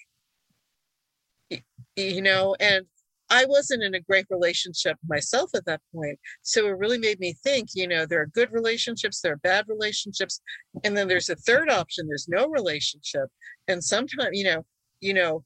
[1.96, 2.84] You know, and
[3.30, 6.18] I wasn't in a great relationship myself at that point.
[6.42, 9.64] So it really made me think, you know, there are good relationships, there are bad
[9.68, 10.40] relationships,
[10.84, 13.28] and then there's a third option, there's no relationship.
[13.68, 14.64] And sometimes, you know,
[15.00, 15.44] you know,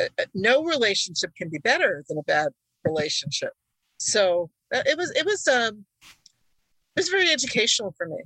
[0.00, 2.48] uh, uh, no relationship can be better than a bad
[2.84, 3.52] relationship.
[3.98, 8.22] So uh, it was, it was, um, it was very educational for me.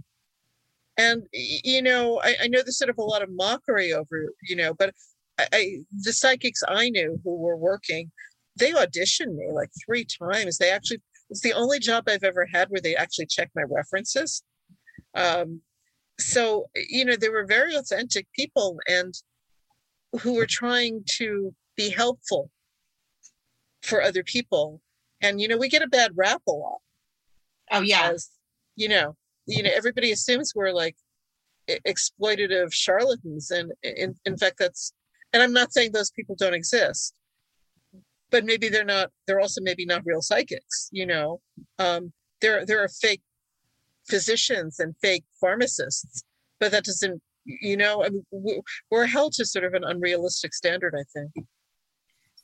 [0.99, 4.57] And you know, I, I know there's sort of a lot of mockery over, you
[4.57, 4.93] know, but
[5.39, 8.11] I, I the psychics I knew who were working,
[8.59, 10.59] they auditioned me like three times.
[10.59, 11.01] They actually
[11.31, 14.43] it's the only job I've ever had where they actually checked my references.
[15.15, 15.61] Um,
[16.19, 19.15] so you know, they were very authentic people and
[20.21, 22.51] who were trying to be helpful
[23.83, 24.81] for other people.
[25.21, 26.79] And you know, we get a bad rap a lot
[27.71, 28.11] Oh yeah.
[28.13, 28.29] as
[28.77, 30.97] you know you know everybody assumes we're like
[31.87, 34.93] exploitative charlatans and in, in fact that's
[35.33, 37.15] and i'm not saying those people don't exist
[38.31, 41.41] but maybe they're not they're also maybe not real psychics you know
[41.79, 43.22] um there there are fake
[44.07, 46.22] physicians and fake pharmacists
[46.61, 50.55] but that doesn't you know I mean, we- we're held to sort of an unrealistic
[50.55, 51.47] standard i think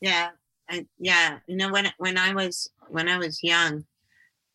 [0.01, 0.31] Yeah,
[0.69, 1.39] I, yeah.
[1.47, 3.85] You know, when when I was when I was young,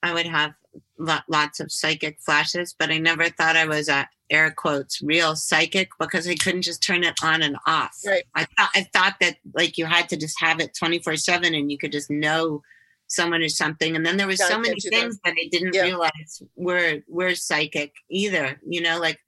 [0.04, 0.54] I would have
[0.98, 5.36] lo- lots of psychic flashes, but I never thought I was a air quotes real
[5.36, 7.98] psychic because I couldn't just turn it on and off.
[8.06, 8.24] Right.
[8.36, 11.56] I thought I thought that like you had to just have it twenty four seven
[11.56, 12.62] and you could just know
[13.08, 13.96] someone or something.
[13.96, 15.82] And then there was so many things that I didn't Yeah.
[15.84, 18.60] realize were were psychic either.
[18.68, 19.20] You know, like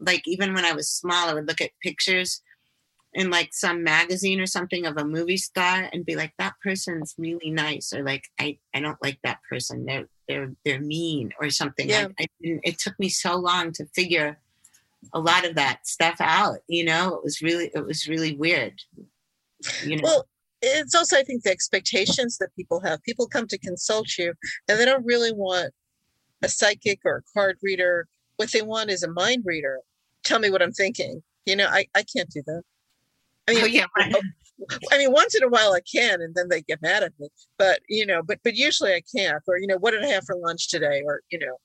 [0.00, 2.40] like even when I was small, I would look at pictures
[3.14, 7.14] in like some magazine or something of a movie star and be like, that person's
[7.18, 9.84] really nice, or like, I, I don't like that person.
[9.84, 11.88] They're they're they're mean or something.
[11.88, 12.08] Yeah.
[12.18, 14.38] I, I it took me so long to figure
[15.12, 16.58] a lot of that stuff out.
[16.68, 18.80] You know, it was really it was really weird.
[19.84, 20.26] You know, Well,
[20.62, 23.02] it's also, I think, the expectations that people have.
[23.02, 24.32] People come to consult you
[24.68, 25.72] and they don't really want
[26.42, 28.06] a psychic or a card reader.
[28.36, 29.80] What they want is a mind reader.
[30.24, 31.22] Tell me what I'm thinking.
[31.46, 32.62] You know, I, I can't do that.
[33.48, 34.14] I mean, oh yeah, right.
[34.92, 37.28] I mean, once in a while I can, and then they get mad at me.
[37.58, 39.42] But you know, but but usually I can't.
[39.48, 41.02] Or you know, what did I have for lunch today?
[41.04, 41.56] Or you know,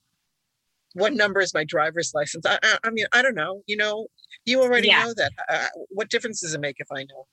[0.94, 2.46] what number is my driver's license?
[2.46, 3.62] I I, I mean, I don't know.
[3.68, 4.08] You know,
[4.46, 5.06] you already Yeah.
[5.06, 5.32] know that.
[5.50, 7.28] Uh, what difference does it make if I know?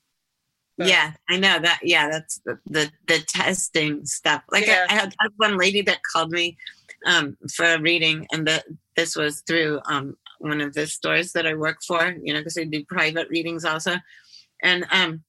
[0.76, 1.80] But- yeah, I know that.
[1.82, 4.42] Yeah, that's the the, the testing stuff.
[4.50, 4.86] Like Yeah.
[4.90, 6.58] I, I had one lady that called me
[7.06, 8.64] um, for a reading, and that
[8.96, 12.14] this was through um, one of the stores that I work for.
[12.22, 13.94] You know, because I do private readings also,
[14.64, 15.22] and um,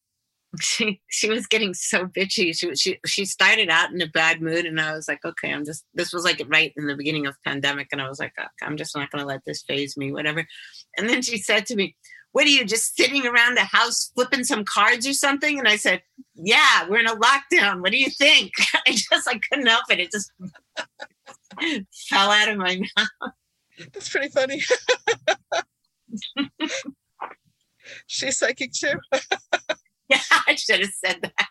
[0.59, 2.57] she she was getting so bitchy.
[2.57, 5.65] She she she started out in a bad mood, and I was like, okay, I'm
[5.65, 5.85] just.
[5.93, 8.77] This was like right in the beginning of pandemic, and I was like, okay, I'm
[8.77, 10.43] just not going to let this phase me, whatever.
[10.97, 11.95] And then she said to me,
[12.31, 15.59] what are you just sitting around the house flipping some cards or something?
[15.59, 16.01] And I said,
[16.33, 17.81] yeah, we're in a lockdown.
[17.81, 18.51] What do you think?
[18.73, 19.99] I just, I couldn't help it.
[19.99, 20.31] It just
[22.09, 23.31] fell out of my mouth.
[23.93, 24.61] That's pretty funny.
[28.07, 28.99] She's psychic too.
[30.09, 31.47] Yeah, I should have said that.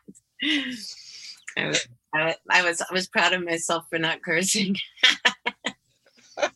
[1.57, 4.77] I was, I was, I was, proud of myself for not cursing.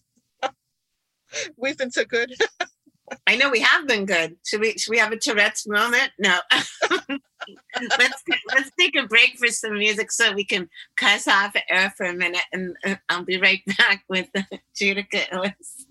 [1.56, 2.32] We've been so good.
[3.26, 4.36] I know we have been good.
[4.44, 6.10] Should we, should we have a Tourette's moment?
[6.18, 6.38] No.
[7.98, 12.06] let's, let's take a break for some music so we can cuss off air for
[12.06, 14.28] a minute and uh, I'll be right back with
[14.74, 15.87] Judika Illes.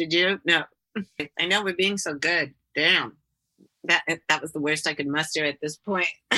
[0.00, 0.40] Did you?
[0.46, 0.64] No.
[1.38, 2.54] I know we're being so good.
[2.74, 3.16] Damn.
[3.84, 6.08] That that was the worst I could muster at this point.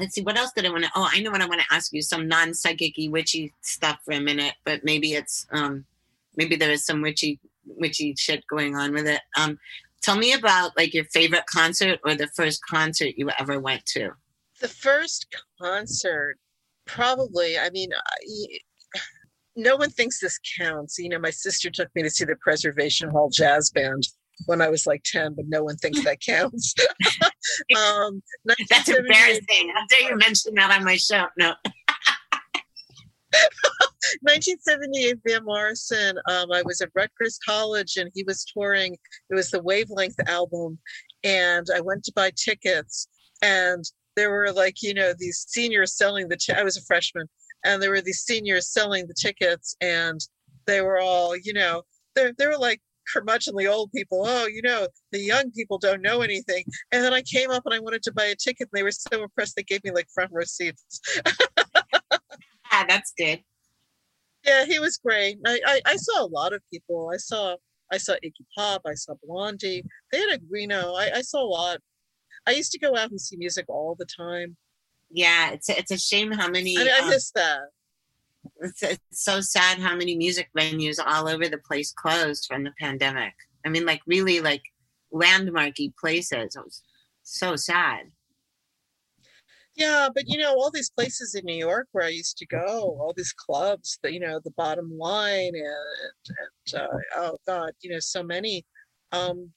[0.00, 1.74] Let's see, what else did I want to oh, I know what I want to
[1.74, 2.02] ask you.
[2.02, 5.84] Some non-psychic witchy stuff for a minute, but maybe it's um
[6.36, 9.20] maybe there is some witchy witchy shit going on with it.
[9.38, 9.58] Um
[10.02, 14.10] tell me about like your favorite concert or the first concert you ever went to.
[14.60, 16.36] The first concert,
[16.84, 17.58] probably.
[17.58, 17.90] I mean,
[19.62, 20.98] no one thinks this counts.
[20.98, 24.04] You know, my sister took me to see the Preservation Hall Jazz Band
[24.46, 26.74] when I was like 10, but no one thinks that counts.
[27.76, 28.22] um,
[28.70, 29.72] That's embarrassing.
[29.74, 31.26] How dare you mention that on my show?
[31.38, 31.54] No.
[34.22, 36.18] 1978 Van Morrison.
[36.28, 38.94] Um, I was at Rutgers College and he was touring.
[39.30, 40.78] It was the Wavelength album,
[41.22, 43.06] and I went to buy tickets,
[43.42, 43.84] and
[44.16, 46.36] there were like you know these seniors selling the.
[46.36, 47.28] T- I was a freshman,
[47.64, 50.20] and there were these seniors selling the tickets, and
[50.66, 51.82] they were all you know
[52.14, 52.80] they they were like
[53.14, 54.22] curmudgeonly old people.
[54.26, 56.64] Oh, you know the young people don't know anything.
[56.92, 58.92] And then I came up and I wanted to buy a ticket, and they were
[58.92, 61.00] so impressed they gave me like front row seats.
[62.72, 63.42] Ah, that's good.
[64.44, 65.38] Yeah, he was great.
[65.44, 67.10] I, I, I saw a lot of people.
[67.12, 67.56] I saw
[67.92, 68.82] I saw Iggy Pop.
[68.86, 69.84] I saw Blondie.
[70.12, 71.78] They had a, know, I, I saw a lot.
[72.46, 74.56] I used to go out and see music all the time.
[75.10, 76.76] Yeah, it's a, it's a shame how many.
[76.78, 77.60] I, I um, that.
[78.60, 82.72] it's, it's so sad how many music venues all over the place closed from the
[82.78, 83.32] pandemic.
[83.64, 84.62] I mean, like really like
[85.12, 86.56] landmarky places.
[86.56, 86.82] It was
[87.22, 88.10] so sad.
[89.76, 92.98] Yeah, but you know, all these places in New York where I used to go,
[93.00, 96.36] all these clubs, the you know, the bottom line and,
[96.74, 98.64] and uh, oh god, you know, so many.
[99.12, 99.50] Um,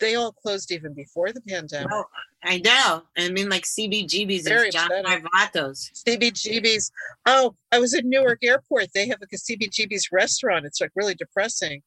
[0.00, 1.90] they all closed even before the pandemic.
[1.90, 2.08] Well,
[2.42, 3.02] I know.
[3.16, 4.88] I mean, like CBGB's Very John.
[4.90, 5.90] Varvatos.
[6.06, 6.90] CBGB's.
[7.26, 8.88] Oh, I was at Newark Airport.
[8.94, 10.64] They have like a CBGB's restaurant.
[10.66, 11.82] It's like really depressing.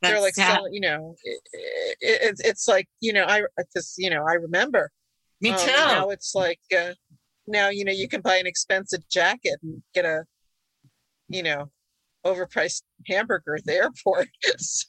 [0.00, 1.40] They're like selling, you know, it,
[2.00, 4.90] it, it's- it's like you know, I because you know I remember.
[5.40, 5.66] Me Um, too.
[5.66, 6.94] now it's like uh,
[7.46, 10.24] now you know you can buy an expensive jacket and get a,
[11.28, 11.70] you know,
[12.24, 14.28] overpriced hamburger at the airport.
[14.58, 14.86] so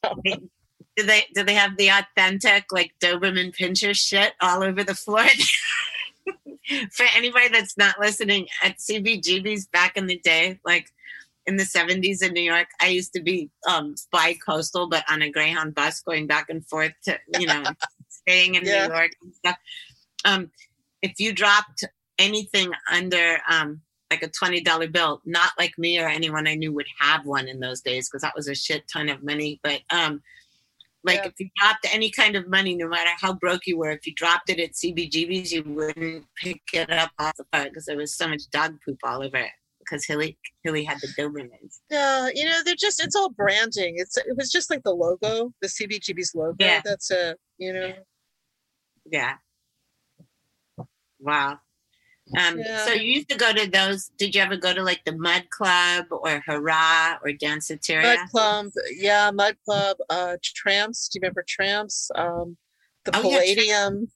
[1.00, 5.24] Do they do they have the authentic like Doberman Pinscher shit all over the floor?
[6.92, 10.88] For anybody that's not listening, at CBGB's back in the day, like
[11.46, 15.32] in the 70s in New York, I used to be um bi-coastal, but on a
[15.32, 17.64] Greyhound bus going back and forth to, you know,
[18.10, 18.88] staying in Yeah.
[18.88, 19.58] New York and stuff.
[20.26, 20.52] Um,
[21.02, 21.86] if you dropped
[22.18, 23.80] anything under um
[24.12, 27.48] like a twenty dollar bill, not like me or anyone I knew would have one
[27.48, 29.62] in those days because that was a shit ton of money.
[29.64, 30.22] But um,
[31.04, 31.28] like Yeah.
[31.28, 34.14] if you dropped any kind of money, no matter how broke you were, if you
[34.16, 38.16] dropped it at CBGB's, you wouldn't pick it up off the part because there was
[38.16, 41.80] so much dog poop all over it because Hilly Hilly had the Dobermans.
[41.90, 43.96] yeah, you know, they're just it's all branding.
[43.98, 46.56] It's it was just like the logo, the CBGB's logo.
[46.60, 46.82] Yeah.
[46.84, 47.94] That's a you know.
[49.12, 49.36] Yeah.
[51.20, 51.60] Wow.
[52.38, 52.86] Um, Yeah.
[52.86, 54.12] So you used to go to those.
[54.18, 58.18] Did you ever go to like the Mud Club or Hurrah or Danceteria?
[58.18, 61.10] Mud Club, yeah, Mud Club, uh, Tramps.
[61.10, 62.12] Do you remember Tramps?
[62.16, 62.58] Um,
[63.06, 63.40] the Oh, yeah.
[63.40, 64.12] Palladium.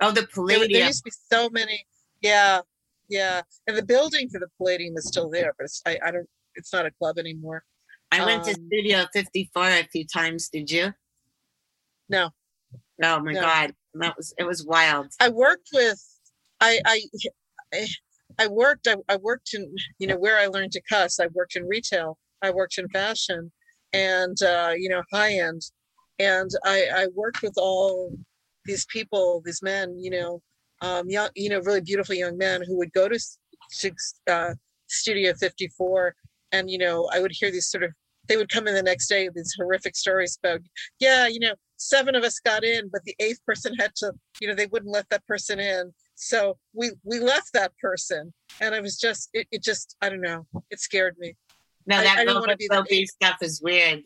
[0.00, 0.72] Oh, the Palladium.
[0.72, 1.84] there used to be so many.
[2.22, 2.60] Yeah,
[3.08, 6.28] yeah, and the building for the Palladium is still there, but it's I, I don't.
[6.54, 7.64] It's not a club anymore.
[8.12, 10.48] I went to um, Studio 54 a few times.
[10.48, 10.92] Did you?
[12.08, 12.30] No,
[13.02, 13.40] Oh my No.
[13.40, 13.74] God.
[13.94, 15.08] That was, it was wild.
[15.18, 16.00] I worked with.
[16.60, 17.02] I I
[18.38, 18.86] I, worked.
[18.86, 21.20] I, I worked in you know where I learned to cuss.
[21.20, 22.18] I worked in retail.
[22.42, 23.50] I worked in fashion,
[23.92, 25.62] and uh, you know high end,
[26.18, 28.12] and I I worked with all
[28.64, 30.42] these people, these men, you know,
[30.82, 33.18] um, young, you know, really beautiful young men who would go to,
[33.80, 33.92] to
[34.28, 34.54] uh,
[34.88, 36.14] Studio 54,
[36.52, 37.90] and you know, I would hear these sort of.
[38.28, 40.60] They would come in the next day with these horrific stories about,
[41.00, 44.46] yeah, you know, seven of us got in, but the eighth person had to, you
[44.46, 45.92] know, they wouldn't let that person in.
[46.22, 50.20] So we we left that person, and I was just, it, it just, I don't
[50.20, 51.34] know, it scared me.
[51.86, 54.04] No, I- that I didn't wanna be the stuff is weird.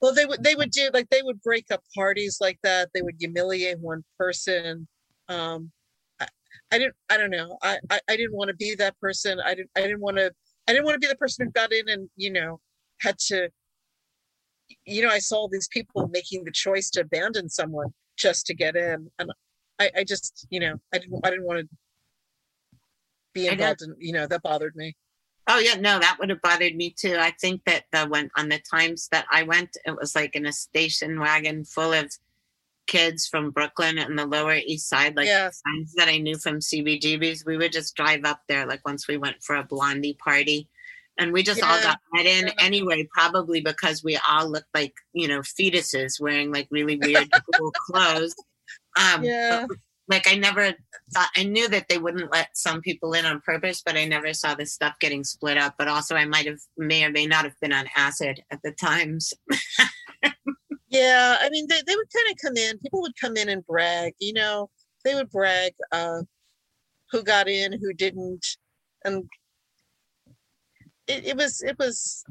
[0.00, 2.88] Well, they would they would do like they would break up parties like that.
[2.94, 4.88] They would humiliate one person.
[5.28, 5.70] Um,
[6.18, 6.28] I,
[6.72, 7.58] I didn't I don't know.
[7.62, 9.38] I, I I didn't want to be that person.
[9.44, 10.32] I didn't I didn't want to
[10.66, 12.58] I didn't want to be the person who got in and you know
[13.02, 13.50] had to.
[14.86, 18.76] You know, I saw these people making the choice to abandon someone just to get
[18.76, 19.30] in, and
[19.78, 21.76] I I just you know I didn't I didn't want to
[23.34, 24.96] be involved in you know that bothered me.
[25.50, 27.16] Oh yeah, no, that would have bothered me too.
[27.18, 30.44] I think that the when on the times that I went, it was like in
[30.44, 32.12] a station wagon full of
[32.86, 35.26] kids from Brooklyn and the Lower East Side, like
[35.96, 37.46] that I knew from CBGBs.
[37.46, 40.68] We would just drive up there, like once we went for a blondie party,
[41.18, 42.52] and we just all got let in Yeah.
[42.60, 47.72] anyway, probably because we all looked like you know fetuses wearing like really weird cool
[47.86, 48.34] clothes.
[48.98, 49.66] Um, Yeah.
[49.68, 49.76] but,
[50.10, 50.72] like I never
[51.12, 54.32] thought I knew that they wouldn't let some people in on purpose, but I never
[54.32, 55.74] saw this stuff getting split up.
[55.78, 58.72] But also, I might have may or may not have been on acid at the
[58.72, 59.34] times.
[60.90, 63.66] Yeah, I mean, they, they would kind of come in, people would come in and
[63.66, 64.70] brag, you know,
[65.04, 66.22] they would brag uh,
[67.10, 68.46] who got in, who didn't.
[69.04, 69.28] And
[71.06, 72.24] it, it was, it was,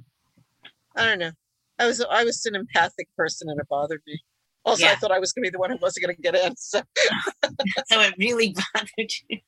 [0.96, 1.32] I don't know.
[1.78, 4.20] I was, I was an empathic person and it bothered me.
[4.68, 6.36] Also, I thought I was going to be the one who wasn't going to get
[6.36, 6.56] in.
[6.58, 6.82] So
[7.88, 9.40] so it really bothered you.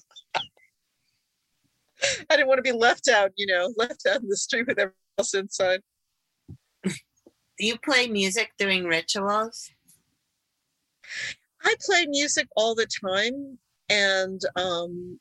[2.30, 4.78] I didn't want to be left out, you know, left out in the street with
[4.78, 5.80] everyone else inside.
[6.84, 9.70] Do you play music during rituals?
[11.62, 15.18] I play music all the time and um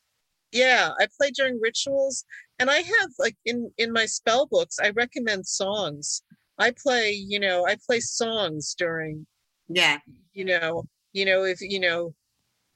[0.52, 2.26] yeah, I play during rituals
[2.60, 6.24] and I have like in in my spell books I recommend songs.
[6.60, 9.26] I play, you know, I play songs during,
[9.68, 10.00] Yeah,
[10.34, 10.84] you know,
[11.14, 12.14] you know if you know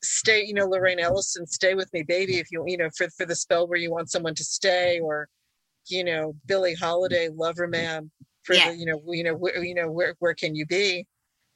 [0.03, 3.25] stay, you know, Lorraine Ellison stay with me baby if you you know for for
[3.25, 5.27] the spell where you want someone to stay or
[5.89, 8.11] you know, Billie Holiday Lover Man
[8.43, 8.69] for Yeah.
[8.71, 11.05] the, you know, you know, where, you know, where, where can you be?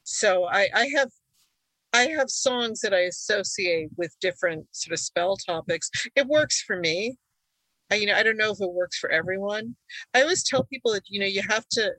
[0.04, 1.10] So I, I have,
[1.92, 5.90] I have songs that I associate with different sort of spell topics.
[6.16, 7.16] It works for me.
[7.90, 9.76] I, you know, I don't know if it works for everyone.
[10.14, 11.92] I always tell people that, you know, you have to,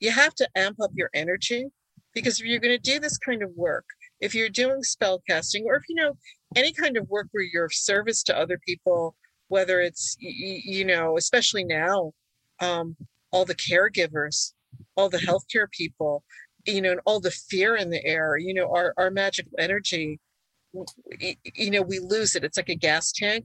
[0.00, 1.66] you have to amp up your energy
[2.14, 3.84] because if you're going to do this kind of work,
[4.20, 6.16] if you're doing spell casting or if, you know,
[6.54, 9.14] any kind of work where you're of service to other people,
[9.48, 12.12] whether it's, you know, especially now,
[12.60, 12.96] um,
[13.30, 14.52] all the caregivers,
[14.96, 16.24] all the healthcare people,
[16.66, 20.18] you know, and all the fear in the air, you know, our, our magical energy,
[21.54, 22.44] you know, we lose it.
[22.44, 23.44] It's like a gas tank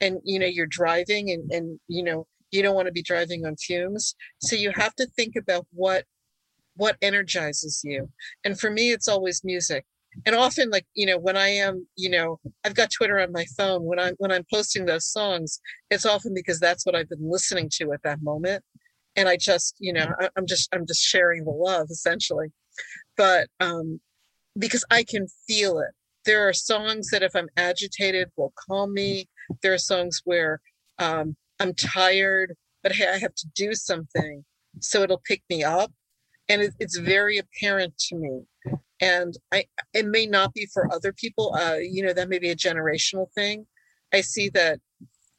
[0.00, 3.44] and, you know, you're driving and, and, you know, you don't want to be driving
[3.44, 4.14] on fumes.
[4.40, 6.04] So you have to think about what,
[6.76, 8.10] what energizes you.
[8.44, 9.84] And for me, it's always music.
[10.26, 13.46] And often like, you know, when I am, you know, I've got Twitter on my
[13.56, 17.30] phone when I'm, when I'm posting those songs, it's often because that's what I've been
[17.30, 18.62] listening to at that moment
[19.16, 22.48] and I just, you know, I, I'm just, I'm just sharing the love essentially.
[23.16, 24.00] But um,
[24.58, 25.90] because I can feel it.
[26.24, 29.28] There are songs that if I'm agitated will calm me.
[29.62, 30.60] There are songs where
[30.98, 34.44] um, I'm tired, but hey, I have to do something,
[34.80, 35.92] so it'll pick me up,
[36.48, 38.40] and it, it's very apparent to me.
[39.00, 41.54] And I, it may not be for other people.
[41.54, 43.66] Uh, you know, that may be a generational thing.
[44.12, 44.80] I see that,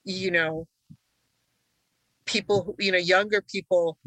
[0.05, 0.67] you know,
[2.26, 3.97] people who- you know younger people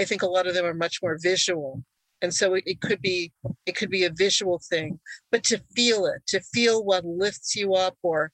[0.00, 1.82] i think a lot of them are much more visual
[2.22, 3.32] and so it, it could be
[3.66, 4.98] it could be a visual thing
[5.30, 8.32] but to feel it to feel what lifts you up or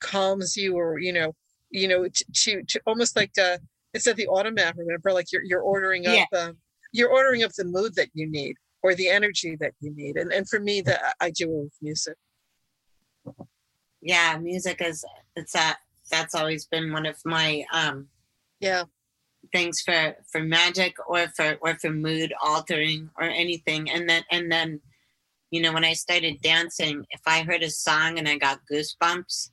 [0.00, 1.34] calms you or you know
[1.70, 3.58] you know to to, to almost like uh
[3.94, 5.12] it's at the automat remember?
[5.12, 6.58] Like you're you're ordering up um,
[6.92, 10.16] you're ordering up the mood that you need or the energy that you need.
[10.16, 12.16] And and for me that i do it with music.
[14.00, 15.04] Yeah music is
[15.34, 15.76] it's a
[16.10, 18.08] that's always been one of my um
[18.60, 18.84] yeah.
[19.52, 23.90] things for for magic or for or for mood altering or anything.
[23.90, 24.80] And then and then
[25.50, 29.50] you know when i started dancing if i heard a song and i got goosebumps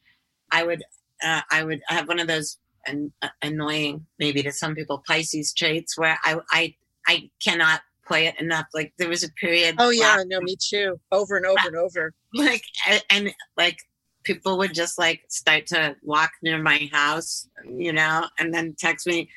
[0.51, 0.83] i would
[1.23, 5.53] uh, i would have one of those an, uh, annoying maybe to some people pisces
[5.53, 6.75] traits where i i
[7.07, 8.65] i cannot play it enough.
[8.73, 10.99] Like there was a period oh yeah last no me too.
[11.11, 12.13] Over and over and over.
[12.33, 13.77] Like a- and like
[14.23, 19.05] people would just like start to walk near my house you know and then text
[19.05, 19.29] me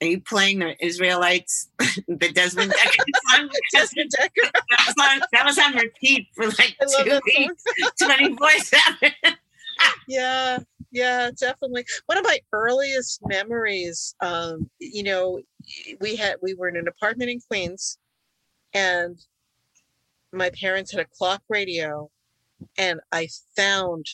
[0.00, 1.68] are you playing the israelites?
[2.08, 3.50] The desmond decker song?
[3.72, 4.50] Desmond Dekker.
[4.52, 7.62] that, was on, that was on repeat for like I two weeks.
[8.02, 9.12] 24 7
[10.08, 10.58] yeah
[10.92, 11.84] yeah definitely.
[12.06, 15.40] One of my earliest memories um you know
[16.00, 17.98] we had we were in an apartment in queens
[18.74, 19.18] and
[20.32, 22.08] my parents had a clock radio
[22.78, 24.06] and i found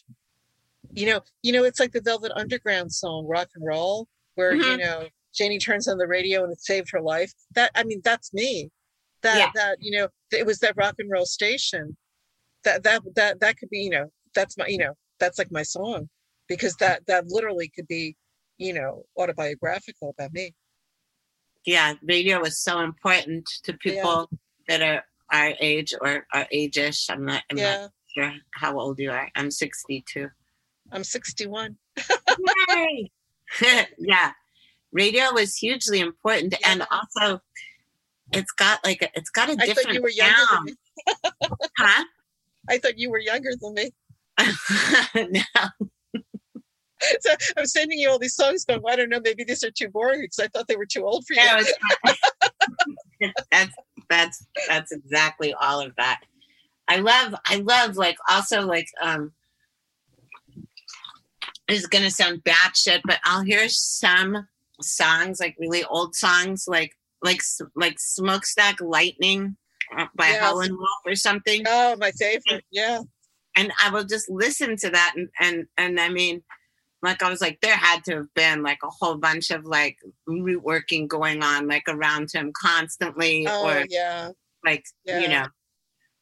[0.92, 4.76] you know you know it's like the velvet underground song rock and roll where you
[4.76, 4.78] Mhm.
[4.78, 7.32] know janie turns on the radio and it saved her life.
[7.54, 8.70] That i mean that's me.
[9.22, 9.50] That Yeah.
[9.54, 11.96] that you know it was that rock and roll station.
[12.64, 15.62] That that that that could be you know that's my you know that's like my
[15.62, 16.08] song
[16.48, 18.16] because that that literally could be
[18.56, 20.54] you know autobiographical about me.
[21.64, 24.30] Yeah radio is so important to people
[24.68, 27.10] that are our age or our age-ish.
[27.10, 27.80] I'm not i'm yeah.
[27.82, 29.28] not sure how old you are.
[29.34, 30.28] I'm 62
[30.92, 31.76] i'm 61
[32.70, 33.10] Yay!
[33.98, 34.32] yeah.
[34.92, 37.42] Radio was hugely important and also
[38.32, 40.74] it's got like a, it's got a different I thought you were younger than me.
[41.78, 42.04] Huh?
[42.68, 43.90] I thought you were younger than me.
[45.14, 45.88] No
[47.20, 49.70] so i'm sending you all these songs going well, i don't know maybe these are
[49.70, 52.14] too boring because i thought they were too old for you.
[53.20, 53.74] no, that's
[54.08, 56.20] that's that's exactly all of that.
[56.88, 59.32] I love i love like also like um
[61.68, 64.48] it's gonna sound batshit but i'll hear some
[64.80, 67.40] songs like really old songs like like
[67.74, 69.56] like smokestack lightning
[69.96, 70.40] uh, by Yes.
[70.42, 71.62] Howlin' Wolf or something.
[71.66, 73.00] Oh my favorite yeah.
[73.56, 76.42] And I will just listen to that and and and I mean
[77.02, 79.98] like I was like there had to have been like a whole bunch of like
[80.26, 84.30] root working going on like around him constantly oh or yeah
[84.64, 85.20] like Yeah.
[85.20, 85.46] you know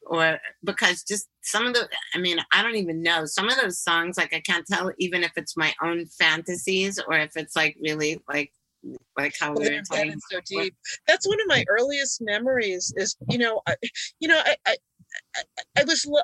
[0.05, 3.79] or because just some of the I mean I don't even know some of those
[3.79, 7.75] songs like I can't tell even if it's my own fantasies or if it's like
[7.81, 8.51] really like
[9.17, 10.75] like how Well, we were talking so deep.
[11.07, 12.93] That's one of my earliest memories.
[12.95, 13.75] Is you know, I,
[14.19, 14.75] you know, I, I,
[15.35, 15.41] I,
[15.79, 16.21] I was, lo-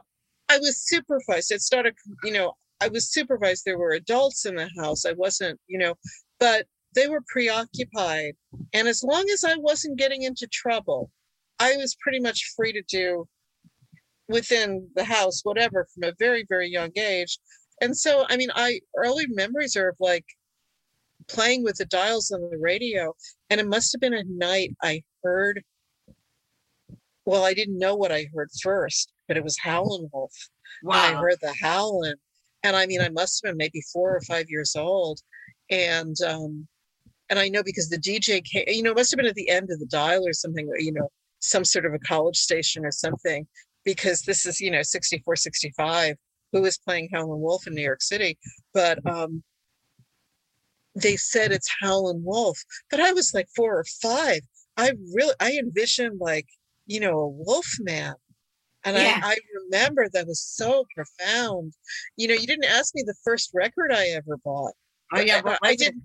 [0.49, 1.51] I was supervised.
[1.51, 3.63] It started, you know, I was supervised.
[3.65, 5.05] There were adults in the house.
[5.05, 5.93] I wasn't, you know,
[6.39, 6.65] but
[6.95, 8.33] they were preoccupied,
[8.73, 11.09] and as long as I wasn't getting into trouble,
[11.59, 13.25] I was pretty much free to do
[14.27, 17.39] within the house whatever from a very very young age.
[17.81, 20.25] And so, I mean, I early memories are of like
[21.27, 23.13] playing with the dials on the radio.
[23.49, 25.63] And it must have been a night I heard,
[27.25, 30.33] well, I didn't know what I heard first, but it was Howlin' Wolf.
[30.83, 30.95] Wow.
[30.95, 32.15] I heard the howling.
[32.63, 35.19] And I mean, I must have been maybe four or five years old.
[35.69, 36.67] And, um,
[37.29, 39.49] and I know because the DJ came, you know, it must have been at the
[39.49, 41.09] end of the dial or something, you know,
[41.39, 43.45] some sort of a college station or something,
[43.83, 46.15] because this is, you know, 64, 65,
[46.51, 48.37] who was playing Howlin' Wolf in New York City.
[48.73, 49.43] But um,
[50.95, 52.57] they said it's Howlin' Wolf.
[52.89, 54.41] But I was like four or five.
[54.77, 56.45] I really, I envisioned like,
[56.85, 58.15] you know, a wolf man.
[58.85, 59.21] And yeah.
[59.23, 61.73] I, I remember that was so profound.
[62.17, 64.73] You know, you didn't ask me the first record I ever bought.
[65.13, 66.03] Oh yeah, I, I didn't.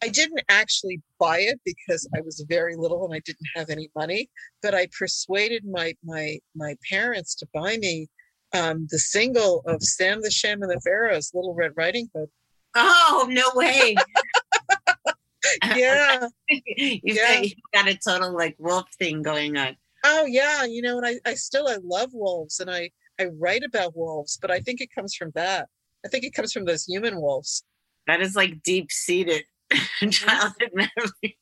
[0.00, 3.90] I didn't actually buy it because I was very little and I didn't have any
[3.96, 4.30] money,
[4.62, 8.08] but I persuaded my my my parents to buy me
[8.54, 12.28] um, the single of Sam the Sham and the Pharaohs, Little Red Riding Hood.
[12.74, 13.96] Oh no way!
[15.76, 17.40] yeah, you yeah.
[17.40, 19.76] you got a total like wolf thing going on.
[20.10, 22.90] Oh yeah, you know, and I I still I love wolves and I
[23.20, 25.68] I write about wolves, but I think it comes from that.
[26.04, 27.62] I think it comes from those human wolves.
[28.06, 29.44] That is like deep seated
[30.10, 31.38] childhood memory.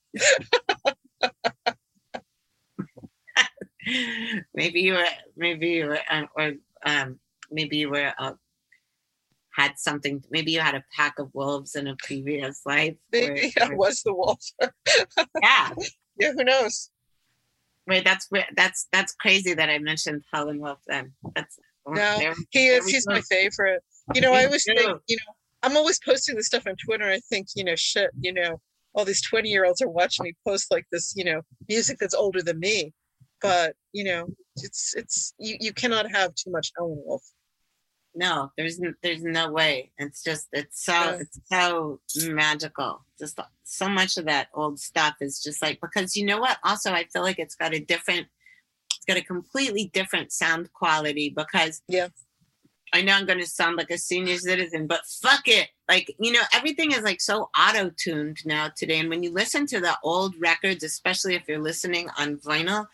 [4.55, 5.05] maybe you were,
[5.37, 6.55] maybe you were, uh, or
[6.85, 7.21] um,
[7.53, 8.33] maybe you were uh,
[9.53, 10.25] had something.
[10.29, 12.97] Maybe you had a pack of wolves in a previous life.
[13.13, 14.41] Maybe or, I was the wolf.
[15.41, 15.71] yeah,
[16.19, 16.33] yeah.
[16.33, 16.91] Who knows?
[17.87, 20.81] Wait, that's that's that's crazy that I mentioned Howlin' Wolf.
[20.87, 22.87] Then that's oh, no, there, he is.
[22.89, 23.83] He's my favorite.
[24.15, 24.75] You know, Me I always too.
[24.77, 25.33] think, you know,
[25.63, 27.11] I'm always posting this stuff on Twitter.
[27.11, 28.61] I think, you know, shit, you know,
[28.95, 32.15] all these 20 year olds are watching me post like this, you know, music that's
[32.15, 32.93] older than me.
[33.43, 34.27] But, you know,
[34.57, 37.23] it's, it's, you, you cannot have too much Howlin' Wolf.
[38.17, 39.91] No, there's, there's no way.
[39.99, 43.03] It's just, it's so, it's so magical.
[43.19, 46.59] Just so much of that old stuff is just like, because you know what?
[46.65, 48.27] Also, I feel like it's got a different,
[48.87, 52.09] it's got a completely different sound quality because yeah
[52.93, 55.69] I know I'm going to sound like a senior citizen, but fuck it.
[55.89, 59.01] Like, you know, everything is like so auto tuned now today.
[59.01, 62.87] And when you listen to the old records, especially if you're listening on vinyl,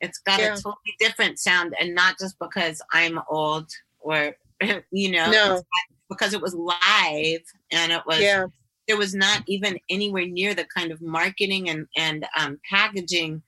[0.00, 0.54] it's got yeah.
[0.54, 1.74] a totally different sound.
[1.80, 4.36] And not just because I'm old or,
[4.90, 5.62] you know, no.
[6.08, 7.42] because it was live
[7.72, 8.46] and it was, yeah.
[8.88, 13.42] there was not even anywhere near the kind of marketing and, and um, packaging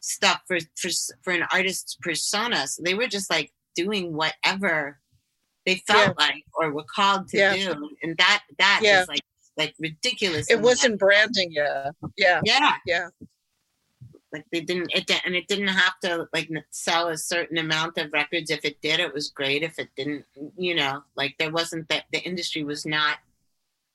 [0.00, 0.90] stuff for, for,
[1.22, 2.66] for an artist's persona.
[2.66, 4.98] So they were just like doing whatever
[5.66, 6.26] they felt yeah.
[6.26, 7.54] like or were called to yeah.
[7.54, 9.02] do and that that yeah.
[9.02, 9.20] is like
[9.56, 13.08] like ridiculous it wasn't branding yeah yeah yeah yeah
[14.32, 18.12] like they didn't it and it didn't have to like sell a certain amount of
[18.12, 18.50] records.
[18.50, 19.62] If it did it was great.
[19.62, 20.24] If it didn't
[20.56, 23.18] you know like there wasn't that the industry was not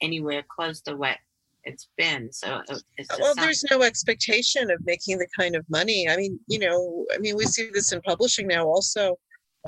[0.02, 1.18] anywhere close to what
[1.64, 2.32] it's been.
[2.32, 2.62] So
[2.98, 6.08] it's well there's no expectation of making the kind of money.
[6.10, 9.18] I mean you know i mean we see this in publishing now also.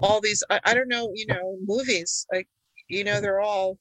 [0.01, 2.47] All these I, I don't know you know movies like
[2.87, 3.77] you know they're all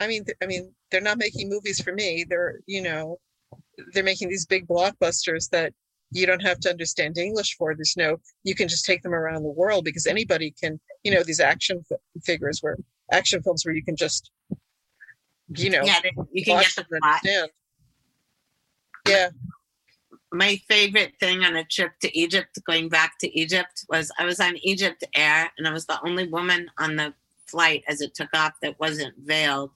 [0.00, 2.24] i mean th- i mean they're not making movies for me.
[2.28, 3.18] They're you know
[3.92, 5.72] they're making these big blockbusters that
[6.10, 9.42] you don't have to understand english for there's no you can just take them around
[9.42, 11.84] the world because anybody can you know these action
[12.24, 12.76] figures where
[13.12, 14.30] action films where you can just
[15.56, 15.98] you know yeah
[16.32, 17.20] you can get the plot.
[19.06, 19.28] yeah
[20.32, 24.40] my favorite thing on a trip to Egypt, going back to Egypt, was I was
[24.40, 27.14] on Egypt Air and I was the only woman on the
[27.46, 29.70] flight as it took off that wasn't veiled.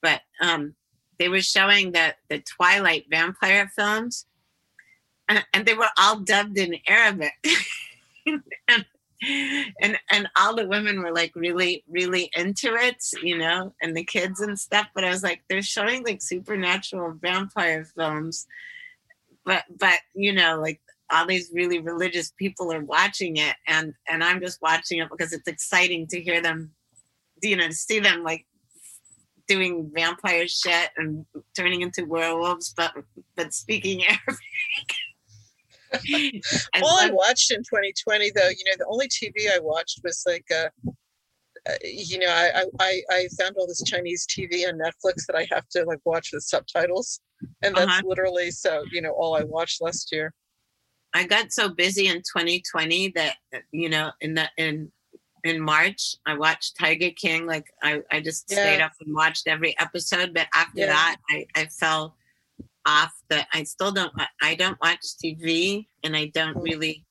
[0.00, 0.74] But um,
[1.18, 4.26] they were showing the, the Twilight vampire films
[5.28, 7.32] and, and they were all dubbed in Arabic.
[8.68, 8.84] and,
[9.80, 14.04] and and all the women were like really really into it you know and the
[14.04, 18.46] kids and stuff but i was like they're showing like supernatural vampire films
[19.44, 24.24] but but you know like all these really religious people are watching it and and
[24.24, 26.72] i'm just watching it because it's exciting to hear them
[27.42, 28.44] you know to see them like
[29.48, 31.24] doing vampire shit and
[31.56, 32.92] turning into werewolves but
[33.36, 34.38] but speaking arabic.
[36.82, 40.46] All I watched in 2020, though, you know, the only TV I watched was like,
[40.50, 40.68] uh,
[41.68, 45.46] uh, you know, I, I I found all this Chinese TV on Netflix that I
[45.50, 47.20] have to like watch with subtitles.
[47.62, 48.02] And that's uh-huh.
[48.04, 50.32] literally so you know all i watched last year.
[51.14, 53.36] I got so busy in 2020 that
[53.70, 54.90] you know in the in
[55.44, 58.56] in march i watched tiger king like i i just yeah.
[58.56, 60.86] stayed up and watched every episode but after yeah.
[60.86, 62.16] that i i fell
[62.86, 66.62] off the i still don't i don't watch tv and i don't mm.
[66.62, 67.04] really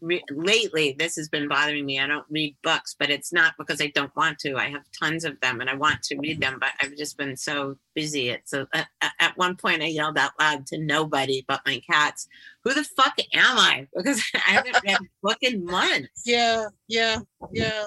[0.00, 2.00] re- lately this has been bothering me.
[2.00, 4.56] I don't read books, but it's not because I don't want to.
[4.56, 7.36] I have tons of them and I want to read them, but I've just been
[7.36, 8.30] so busy.
[8.30, 8.88] It's a, at,
[9.20, 12.28] at one point I yelled out loud to nobody but my cats,
[12.64, 16.22] "Who the fuck am I?" Because I haven't read a book in months.
[16.24, 17.18] Yeah, yeah,
[17.52, 17.84] yeah.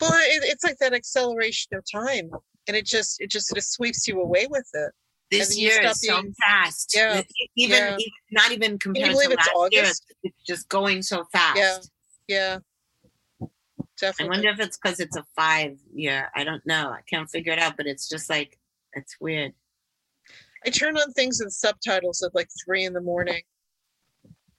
[0.00, 2.30] Well, it, it's like that acceleration of time,
[2.66, 4.92] and it just it just sort of sweeps you away with it.
[5.32, 6.94] This year is so fast.
[6.94, 7.22] Yeah,
[7.56, 7.96] even, yeah.
[7.98, 11.90] even not even compared to last it's year, it's just going so fast.
[12.28, 12.58] Yeah,
[13.40, 13.48] yeah,
[14.02, 14.24] Definitely.
[14.24, 16.28] I wonder if it's because it's a five year.
[16.34, 16.90] I don't know.
[16.90, 18.58] I can't figure it out, but it's just like
[18.94, 19.52] it's weird.
[20.66, 23.42] I turn on things with subtitles at like three in the morning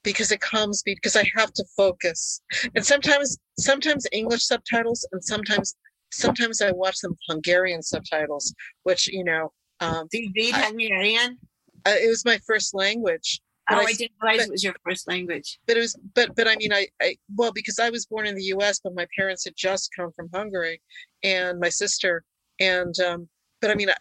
[0.02, 2.40] because it comes because I have to focus.
[2.74, 5.76] And sometimes sometimes English subtitles and sometimes
[6.10, 8.54] sometimes I watch them Hungarian subtitles,
[8.84, 11.38] which you know um Do you read I- Hungarian?
[11.86, 13.40] uh, it was my first language.
[13.68, 15.58] but Oh, I I didn't realize but- it was your first language.
[15.66, 18.34] but it was but but i mean I, I well because i was born in
[18.34, 20.80] the us but my parents had just come from hungary
[21.22, 22.24] and my sister
[22.60, 23.28] and um
[23.60, 23.96] but i mean i,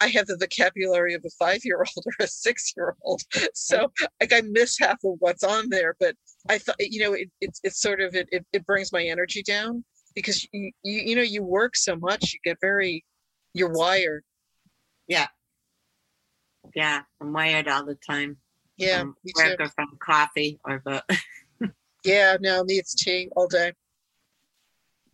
[0.00, 3.22] I have the vocabulary of a five year old or a six year old
[3.54, 3.90] so
[4.20, 6.14] like i miss half of what's on there but
[6.48, 9.42] i thought you know it, it's it's sort of it, it it brings my energy
[9.42, 9.84] down
[10.14, 13.04] because you, you you know you work so much you get very
[13.54, 14.22] you're wired
[15.08, 15.28] Yeah.
[16.74, 18.38] Yeah, I'm wired all the time.
[18.76, 19.56] yeah From me too.
[19.58, 21.08] or from coffee or but
[22.04, 23.72] yeah no me it's tea all day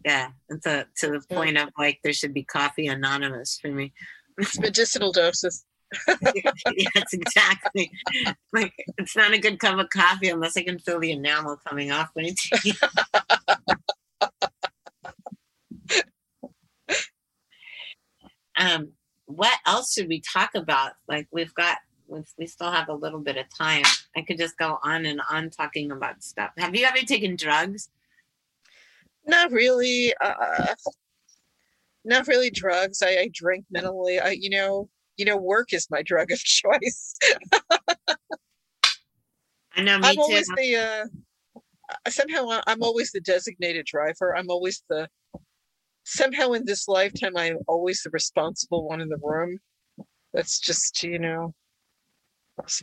[0.04, 1.36] yeah, it's a, to the Yeah.
[1.36, 3.92] point of like there should be coffee anonymous for me.
[4.38, 5.64] it's medicinal doses
[6.76, 7.90] yes, exactly.
[8.52, 11.92] Like it's not a good cup of coffee unless I can feel the enamel coming
[11.92, 12.72] off my tea.
[18.58, 18.92] um,
[19.36, 20.92] what else should we talk about?
[21.08, 21.78] Like we've got,
[22.38, 23.84] we still have a little bit of time.
[24.16, 26.50] I could just go on and on talking about stuff.
[26.58, 27.88] Have you ever taken drugs?
[29.26, 30.12] Not really.
[30.20, 30.74] Uh,
[32.04, 33.02] not really drugs.
[33.02, 34.18] I, I drink mentally.
[34.18, 37.14] I, you know, you know, work is my drug of choice.
[39.74, 40.20] I know, me I'm too.
[40.20, 40.76] always the.
[40.76, 41.06] Uh,
[42.06, 44.36] uh, somehow I'm always the designated driver.
[44.36, 45.08] I'm always the.
[46.04, 49.58] Somehow in this lifetime, I'm always the responsible one in the room.
[50.32, 51.54] That's just you know.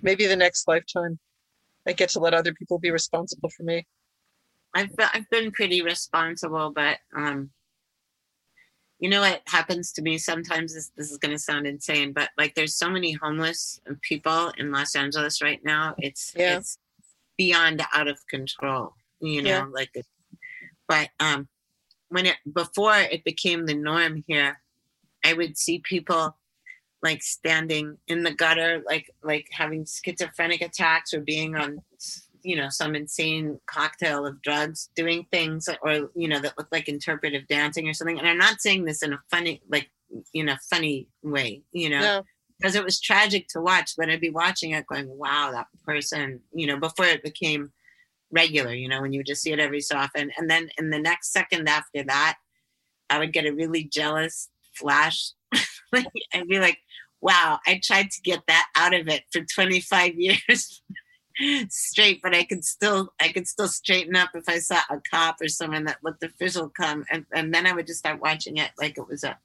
[0.01, 1.19] Maybe the next lifetime,
[1.87, 3.85] I get to let other people be responsible for me.
[4.73, 7.51] I've been, I've been pretty responsible, but um,
[8.99, 10.73] you know what happens to me sometimes.
[10.73, 14.71] This this is going to sound insane, but like there's so many homeless people in
[14.71, 15.95] Los Angeles right now.
[15.97, 16.57] It's Yeah.
[16.57, 16.77] it's
[17.37, 18.93] beyond out of control.
[19.21, 19.65] You know, Yeah.
[19.73, 19.91] like,
[20.87, 21.47] but um,
[22.09, 24.59] when it before it became the norm here,
[25.25, 26.35] I would see people
[27.01, 31.81] like standing in the gutter, like like having schizophrenic attacks or being on
[32.43, 36.87] you know some insane cocktail of drugs doing things or you know that look like
[36.87, 39.89] interpretive dancing or something and i'm not saying this in a funny like
[40.33, 42.23] in a funny way you know No.
[42.57, 46.39] because it was tragic to watch but i'd be watching it going wow that person
[46.53, 47.71] you know before it became
[48.31, 50.31] regular you know when you would just see it every so often.
[50.37, 52.37] And then in the next second after that
[53.09, 55.31] i would get a really jealous flash.
[55.91, 56.05] Like
[56.35, 56.77] i'd be like
[57.19, 60.83] wow i tried to get that out of it for 25 years
[61.69, 65.37] straight but i could still i could still straighten up if i saw a cop
[65.41, 67.05] or someone that looked official come.
[67.09, 69.35] And, and then i would just start watching it like it was a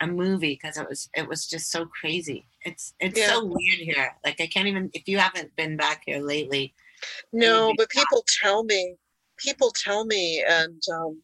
[0.00, 2.46] a movie because it was it was just so crazy.
[2.64, 4.14] It's it's so weird here.
[4.24, 6.74] Like i can't even if you haven't been back here lately
[7.32, 8.96] No, but people tell me,
[9.38, 11.22] people tell me, and um,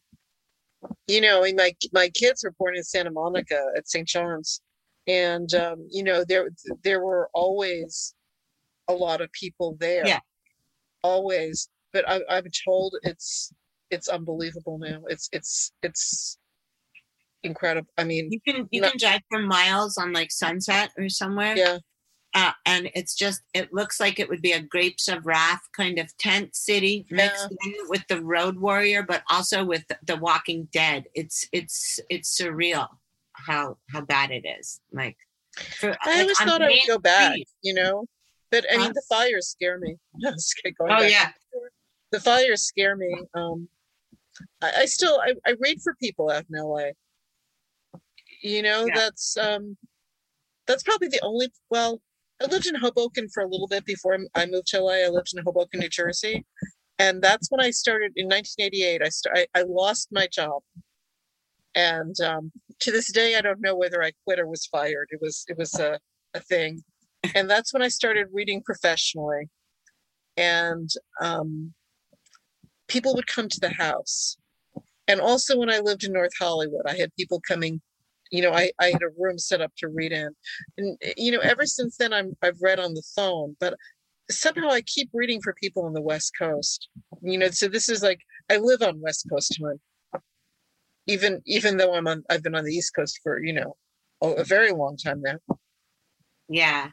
[1.07, 4.07] you know, I mean, my my kids were born in Santa Monica at St.
[4.07, 4.61] John's,
[5.07, 6.49] and um, you know, there
[6.83, 8.15] there were always
[8.89, 10.07] a lot of people there.
[10.07, 10.21] Yeah.
[11.03, 11.69] always.
[11.93, 13.53] But I, I'm told it's
[13.91, 15.03] it's unbelievable now.
[15.09, 16.39] It's it's it's
[17.43, 17.89] incredible.
[17.97, 21.57] I mean, you can you no- can drive for miles on like sunset or somewhere
[21.57, 21.79] yeah,
[22.37, 25.99] uh, and it's just it looks like it would be a grapes of wrath kind
[25.99, 31.07] of tent city mixed in with the road warrior but also with the walking dead
[31.15, 32.87] it's it's it's surreal
[33.33, 35.17] how how bad it is like
[35.57, 37.39] for, I always thought I would go back.
[37.63, 38.05] You know,
[38.51, 39.97] but I mean, the fires scare me.
[40.23, 41.31] Going oh yeah
[42.13, 43.15] the fires scare me.
[43.35, 43.69] Um,
[44.63, 46.91] I, I still I, I read for people out in LA.
[48.43, 48.95] You know, Yeah.
[48.95, 49.77] that's um,
[50.67, 51.53] that's probably the only.
[51.71, 52.01] Well,
[52.43, 55.05] I lived in Hoboken for a little bit before I moved to LA.
[55.05, 56.45] I lived in Hoboken, New Jersey,
[56.99, 59.03] and that's when I started in 1988.
[59.03, 60.63] I st- I, I lost my job,
[61.75, 65.09] and um, to this day, I don't know whether I quit or was fired.
[65.11, 65.99] It was it was a
[66.35, 66.83] a thing,
[67.35, 69.49] and that's when I started reading professionally,
[70.37, 71.73] and um,
[72.89, 74.37] people would come to the house.
[75.09, 77.81] And also when I lived in North Hollywood, I had people coming,
[78.31, 80.31] you know, I, I had a room set up to read in.
[80.79, 83.75] And eh, you know, ever since then I'm I've read on the phone, but
[84.31, 86.89] somehow I keep reading for people on the West Coast.
[87.23, 88.21] You know, so this is like
[88.51, 90.21] I live on West Coast time.
[91.07, 93.77] Even even though I'm on I've been on the East Coast for, you know,
[94.23, 95.57] a, a very long time now.
[96.49, 96.91] Yeah.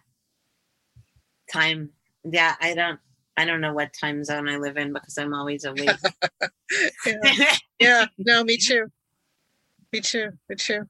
[1.51, 1.89] Time.
[2.23, 2.99] Yeah, I don't
[3.35, 5.89] I don't know what time zone I live in because I'm always awake.
[7.05, 7.55] yeah.
[7.79, 8.87] yeah, no, me too.
[9.91, 10.29] Me too.
[10.49, 10.83] Me too.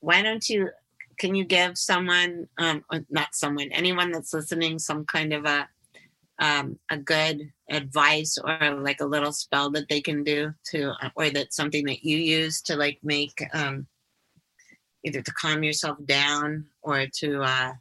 [0.00, 0.70] Why don't you
[1.18, 5.68] can you give someone um or not someone, anyone that's listening some kind of a
[6.38, 11.30] um a good advice or like a little spell that they can do to or
[11.30, 13.86] that's something that you use to like make um
[15.04, 17.72] either to calm yourself down or to uh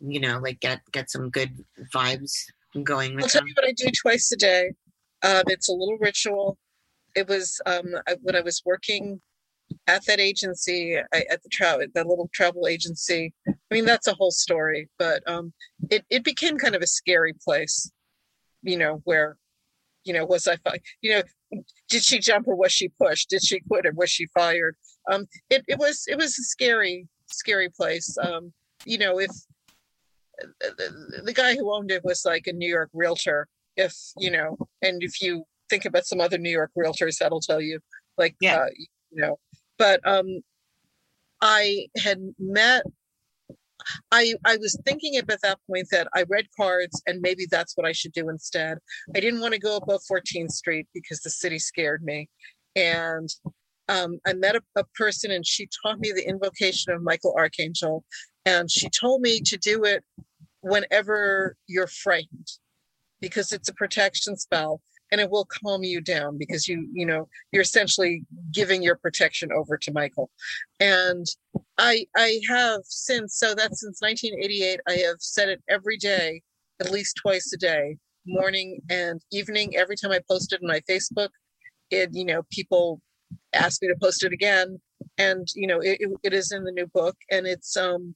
[0.00, 1.64] you know like get get some good
[1.94, 2.32] vibes
[2.82, 4.72] going with I'll tell them you what I do twice a day.
[5.22, 6.58] Um, it's a little ritual.
[7.14, 9.20] It was um, I, when I was working
[9.86, 13.32] at that agency, I, at the travel, that little travel agency.
[13.48, 15.52] I mean, that's a whole story, but um,
[15.90, 17.90] it it became kind of a scary place.
[18.62, 19.36] You know, where,
[20.04, 21.22] you know, was I, fi- you know,
[21.88, 23.30] did she jump or was she pushed?
[23.30, 24.76] Did she quit or was she fired?
[25.10, 28.16] Um, it it was it was a scary scary place.
[28.20, 28.52] Um,
[28.84, 29.30] you know, if
[30.60, 33.48] the, the guy who owned it was like a New York realtor.
[33.76, 37.60] If you know, and if you think about some other New York realtors, that'll tell
[37.60, 37.78] you,
[38.16, 38.56] like, Yeah.
[38.56, 38.86] uh, you
[39.22, 39.38] know.
[39.78, 40.40] But um,
[41.40, 42.84] I had met.
[44.10, 47.86] I I was thinking at that point that I read cards and maybe that's what
[47.86, 48.78] I should do instead.
[49.14, 52.28] I didn't want to go above 14th Street because the city scared me,
[52.74, 53.28] and
[53.88, 58.04] um, I met a, a person and she taught me the invocation of Michael Archangel,
[58.44, 60.02] and she told me to do it
[60.62, 62.48] whenever you're frightened
[63.20, 64.80] because it's a protection spell
[65.12, 69.50] and it will calm you down because you you know you're essentially giving your protection
[69.52, 70.30] over to michael.
[70.80, 71.26] And
[71.78, 76.42] i i have since so that's since 1988 i have said it every day
[76.80, 77.96] at least twice a day
[78.28, 79.76] morning and evening.
[79.76, 81.28] Every time i post it on my facebook
[81.90, 83.00] it you know people
[83.52, 84.80] ask me to post it again.
[85.18, 88.14] And you know it, it, is in the new book and it's um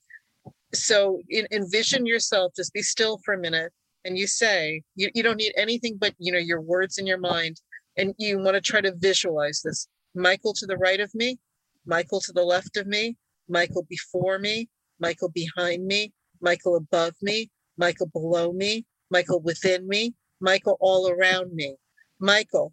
[0.72, 1.20] so
[1.52, 3.72] envision yourself just be still for a minute
[4.04, 7.18] and you say you, you don't need anything but you know your words in your
[7.18, 7.60] mind
[7.96, 9.88] and you want to try to visualize this.
[10.14, 11.38] Michael to the right of me
[11.86, 13.16] michael to the left of me
[13.48, 20.14] michael before me michael behind me michael above me michael below me michael within me
[20.40, 21.76] michael all around me.
[22.18, 22.72] Michael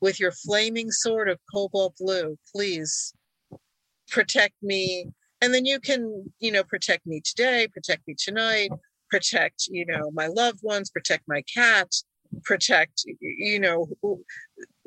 [0.00, 3.12] with your flaming sword of cobalt blue please
[4.08, 5.06] protect me.
[5.40, 8.70] And then you can you know protect me today protect me tonight
[9.10, 11.88] protect you know my loved ones protect my cat
[12.44, 14.22] protect you know who,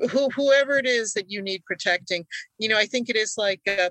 [0.09, 2.25] who whoever it is that you need protecting.
[2.57, 3.89] You know i think it is like uh,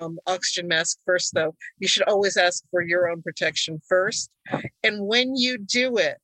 [0.00, 1.54] um, oxygen mask first though.
[1.78, 4.30] You should always ask for your own protection first.
[4.82, 6.18] And when you do it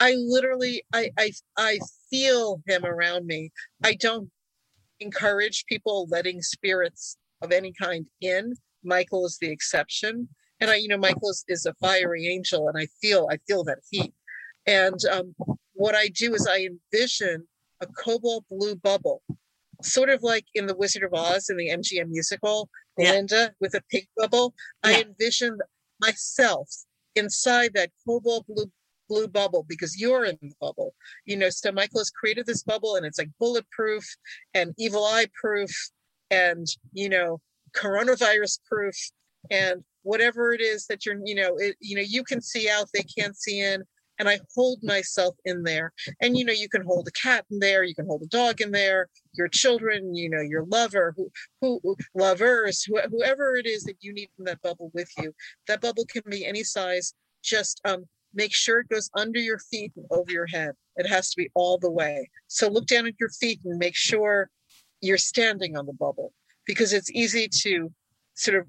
[0.00, 1.78] i literally I, I i
[2.10, 3.50] feel him around me.
[3.84, 4.30] I don't
[5.00, 8.54] encourage people letting spirits of any kind in.
[8.84, 10.28] Michael is the exception
[10.60, 13.64] and i you know michael is, is a fiery angel and i feel i feel
[13.64, 14.12] that heat.
[14.66, 15.34] And um,
[15.74, 17.46] what i do is i envision
[17.80, 19.22] a cobalt blue bubble
[19.82, 22.68] sort of like in the wizard of oz in the mgm musical
[22.98, 23.20] Yeah.
[23.60, 24.54] with a pink bubble.
[24.82, 25.58] I envision
[26.00, 26.68] myself
[27.14, 28.70] inside that cobalt blue
[29.08, 30.94] blue bubble because you're in the bubble.
[31.26, 34.04] You know so michael has created this bubble and it's like bulletproof
[34.54, 35.70] and evil eye proof
[36.30, 37.40] and you know
[37.74, 38.96] coronavirus proof.
[39.50, 42.86] And whatever it is that you're you know it, you know you can see out
[42.94, 43.82] they can't see in
[44.18, 45.92] and i hold myself in there.
[46.22, 48.60] And you know you can hold a cat in there you can hold a dog
[48.60, 51.28] in there your children you know your lover who
[51.60, 55.32] who lovers who, whoever it is that you need in that bubble with you.
[55.66, 57.12] That bubble can be any size
[57.42, 60.72] just um make sure it goes under your feet and over your head.
[60.96, 62.28] It has to be all the way.
[62.46, 64.50] So look down at your feet and make sure
[65.00, 66.32] you're standing on the bubble
[66.66, 67.90] because it's easy to
[68.34, 68.66] sort of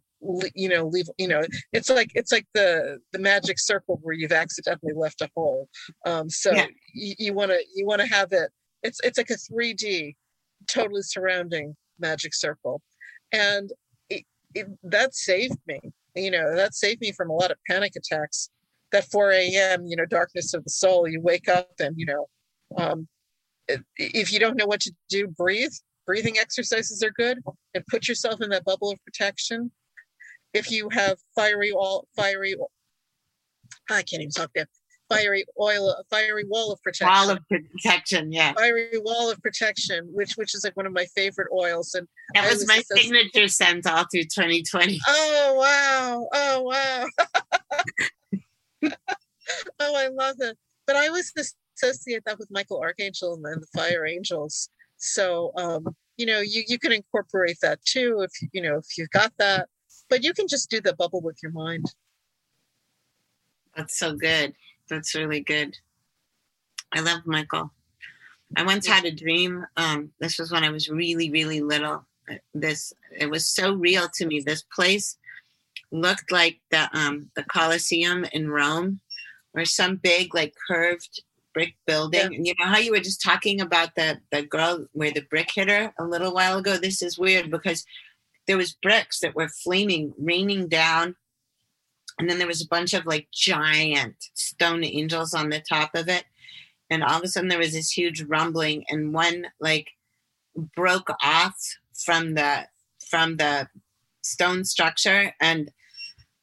[0.56, 4.32] you know leave you know it's like it's like the the magic circle where you've
[4.32, 5.68] accidentally left a hole.
[6.06, 6.66] Um so Yeah.
[6.94, 8.50] you want to you want to have it
[8.84, 10.16] it's it's like a 3d
[10.68, 12.82] totally surrounding magic circle.
[13.32, 13.72] And
[14.10, 14.24] it,
[14.56, 15.80] it, that saved me
[16.16, 18.50] you know that saved me from a lot of panic attacks
[18.92, 22.28] that 4 a.m you know darkness of the soul you wake up and you know
[22.78, 23.08] um
[23.68, 25.74] if- if you don't know what to do breathe.
[26.06, 27.40] Breathing exercises are good.
[27.74, 29.72] And put yourself in that bubble of protection
[30.58, 32.56] if you have fiery all fiery
[33.90, 34.68] i can't even talk there
[35.10, 37.08] fiery oil, a fiery wall of protection.
[37.08, 38.54] Wall of protection, yeah.
[38.54, 42.50] Fiery wall of protection, which which is like one of my favorite oils, and That
[42.52, 45.00] was my so- signature scent all through 2020.
[45.08, 46.28] Oh wow!
[46.34, 47.06] Oh wow!
[49.80, 50.58] oh, I love it.
[50.86, 51.34] But I always
[51.76, 54.70] associate that with Michael Archangel and the Fire Angels.
[54.98, 59.10] So um, you know, you you can incorporate that too if you know if you've
[59.12, 59.68] got that.
[60.10, 61.94] But you can just do the bubble with your mind.
[63.76, 64.54] That's so good.
[64.90, 65.76] That's really good.
[66.92, 67.72] I love Michael.
[68.56, 69.66] I once had a dream.
[69.76, 72.06] Um, this was when I was really, really little.
[72.54, 74.40] This it was so real to me.
[74.40, 75.18] This place
[75.92, 79.02] looked like the um, the Colosseum in Rome,
[79.54, 81.22] or some big like curved
[81.54, 82.36] brick building.
[82.36, 85.50] And you know how you were just talking about the the girl where the brick
[85.54, 86.78] hit her a little while ago.
[86.78, 87.86] This is weird because
[88.48, 91.16] there was bricks that were flaming, raining down.
[92.20, 96.08] And then there was a bunch of like giant stone angels on the top of
[96.08, 96.26] it.
[96.90, 99.90] And all of a sudden there was this huge rumbling and one like
[100.76, 101.56] broke off
[101.94, 102.68] from the
[103.10, 103.68] from the
[104.24, 105.72] stone structure and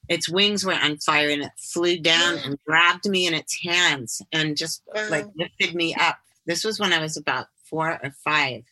[0.09, 4.23] its wings were on fire and it flew down and grabbed me in its hands
[4.33, 6.19] and just like lifted me up.
[6.47, 8.65] This was when i was about four or five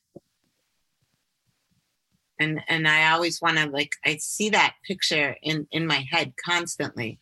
[2.42, 6.32] and and i always want to like i see that picture in in my head
[6.44, 7.18] constantly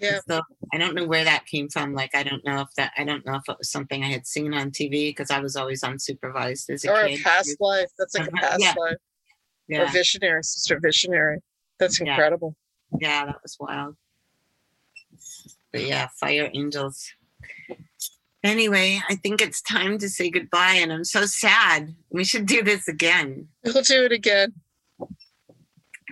[0.00, 0.20] Yeah.
[0.28, 0.40] so
[0.72, 3.24] i don't know where that came from like i don't know if that i don't
[3.26, 6.70] know if it was something i had seen on tv because i was always unsupervised
[6.70, 7.90] as a Or kid a past life.
[7.98, 8.40] That's like a Uh-huh.
[8.48, 8.74] past Yeah.
[8.76, 8.96] life.
[9.70, 11.38] Or yeah visionary, sister visionary.
[11.78, 12.06] That's Yeah.
[12.12, 12.56] incredible.
[13.00, 13.96] yeah that was wild
[15.72, 16.96] but yeah fire angels
[18.44, 22.62] anyway i think it's time to say goodbye and i'm so sad we should do
[22.62, 24.52] this again We'll do it again.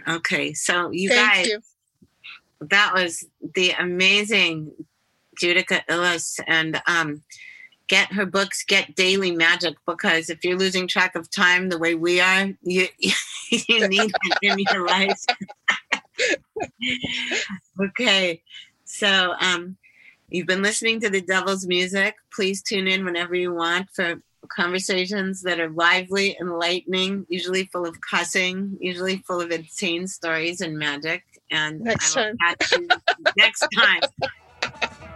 [0.09, 1.61] okay so you Thank guys you.
[2.61, 3.25] that was
[3.55, 4.73] the amazing
[5.41, 7.23] Judika Illes and um
[7.89, 11.95] get her books get daily magic because if you're losing track of time the way
[11.95, 12.87] we are you
[13.51, 15.21] you need it in your life
[17.83, 18.43] okay
[18.85, 19.77] so um
[20.31, 22.15] you've been listening to the devil's music.
[22.33, 28.01] Please tune in whenever you want for conversations that are lively enlightening usually full of
[28.01, 31.23] cussing usually full of insane stories and magic.
[31.51, 32.57] And Next I will time.
[32.57, 32.89] catch you
[33.37, 34.01] next time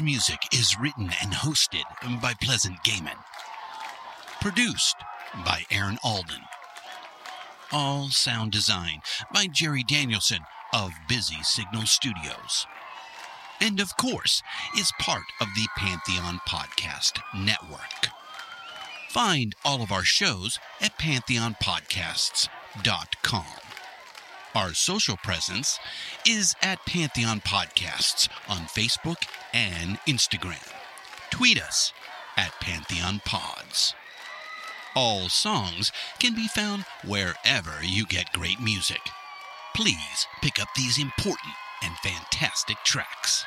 [0.00, 1.82] Music is written and hosted
[2.22, 3.18] by Pleasant Gehman.
[4.40, 4.94] Produced
[5.44, 6.42] by Aaron Alden.
[7.72, 9.02] All sound design
[9.34, 10.38] by Jerry Danielson
[10.72, 12.66] of Busy Signal Studios.
[13.60, 14.40] And of course,
[14.78, 18.08] is part of the Pantheon Podcast Network.
[19.10, 23.61] Find all of our shows at pantheonpodcasts.com.
[24.54, 25.78] Our social presence
[26.28, 29.24] is at Pantheon Podcasts on Facebook
[29.54, 30.70] and Instagram.
[31.30, 31.94] Tweet us
[32.36, 33.94] at Pantheon Pods.
[34.94, 39.00] All songs can be found wherever you get great music.
[39.74, 43.46] Please pick up these important and fantastic tracks.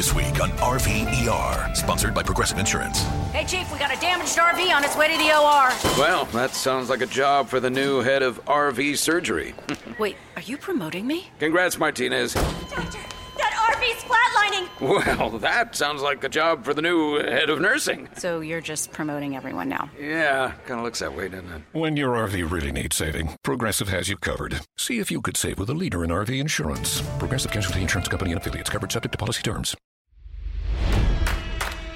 [0.00, 3.02] This week on RVER, sponsored by Progressive Insurance.
[3.34, 5.68] Hey, Chief, we got a damaged RV on its way to the OR.
[5.98, 9.52] Well, that sounds like a job for the new head of RV surgery.
[9.98, 11.28] Wait, are you promoting me?
[11.38, 12.32] Congrats, Martinez.
[12.32, 12.98] Doctor,
[13.36, 15.18] that RV's flatlining.
[15.18, 18.08] Well, that sounds like a job for the new head of nursing.
[18.16, 19.90] So you're just promoting everyone now?
[20.00, 21.62] Yeah, kind of looks that way, doesn't it?
[21.72, 24.60] When your RV really needs saving, Progressive has you covered.
[24.78, 27.02] See if you could save with a leader in RV insurance.
[27.18, 29.76] Progressive Casualty Insurance Company and affiliates covered subject to policy terms.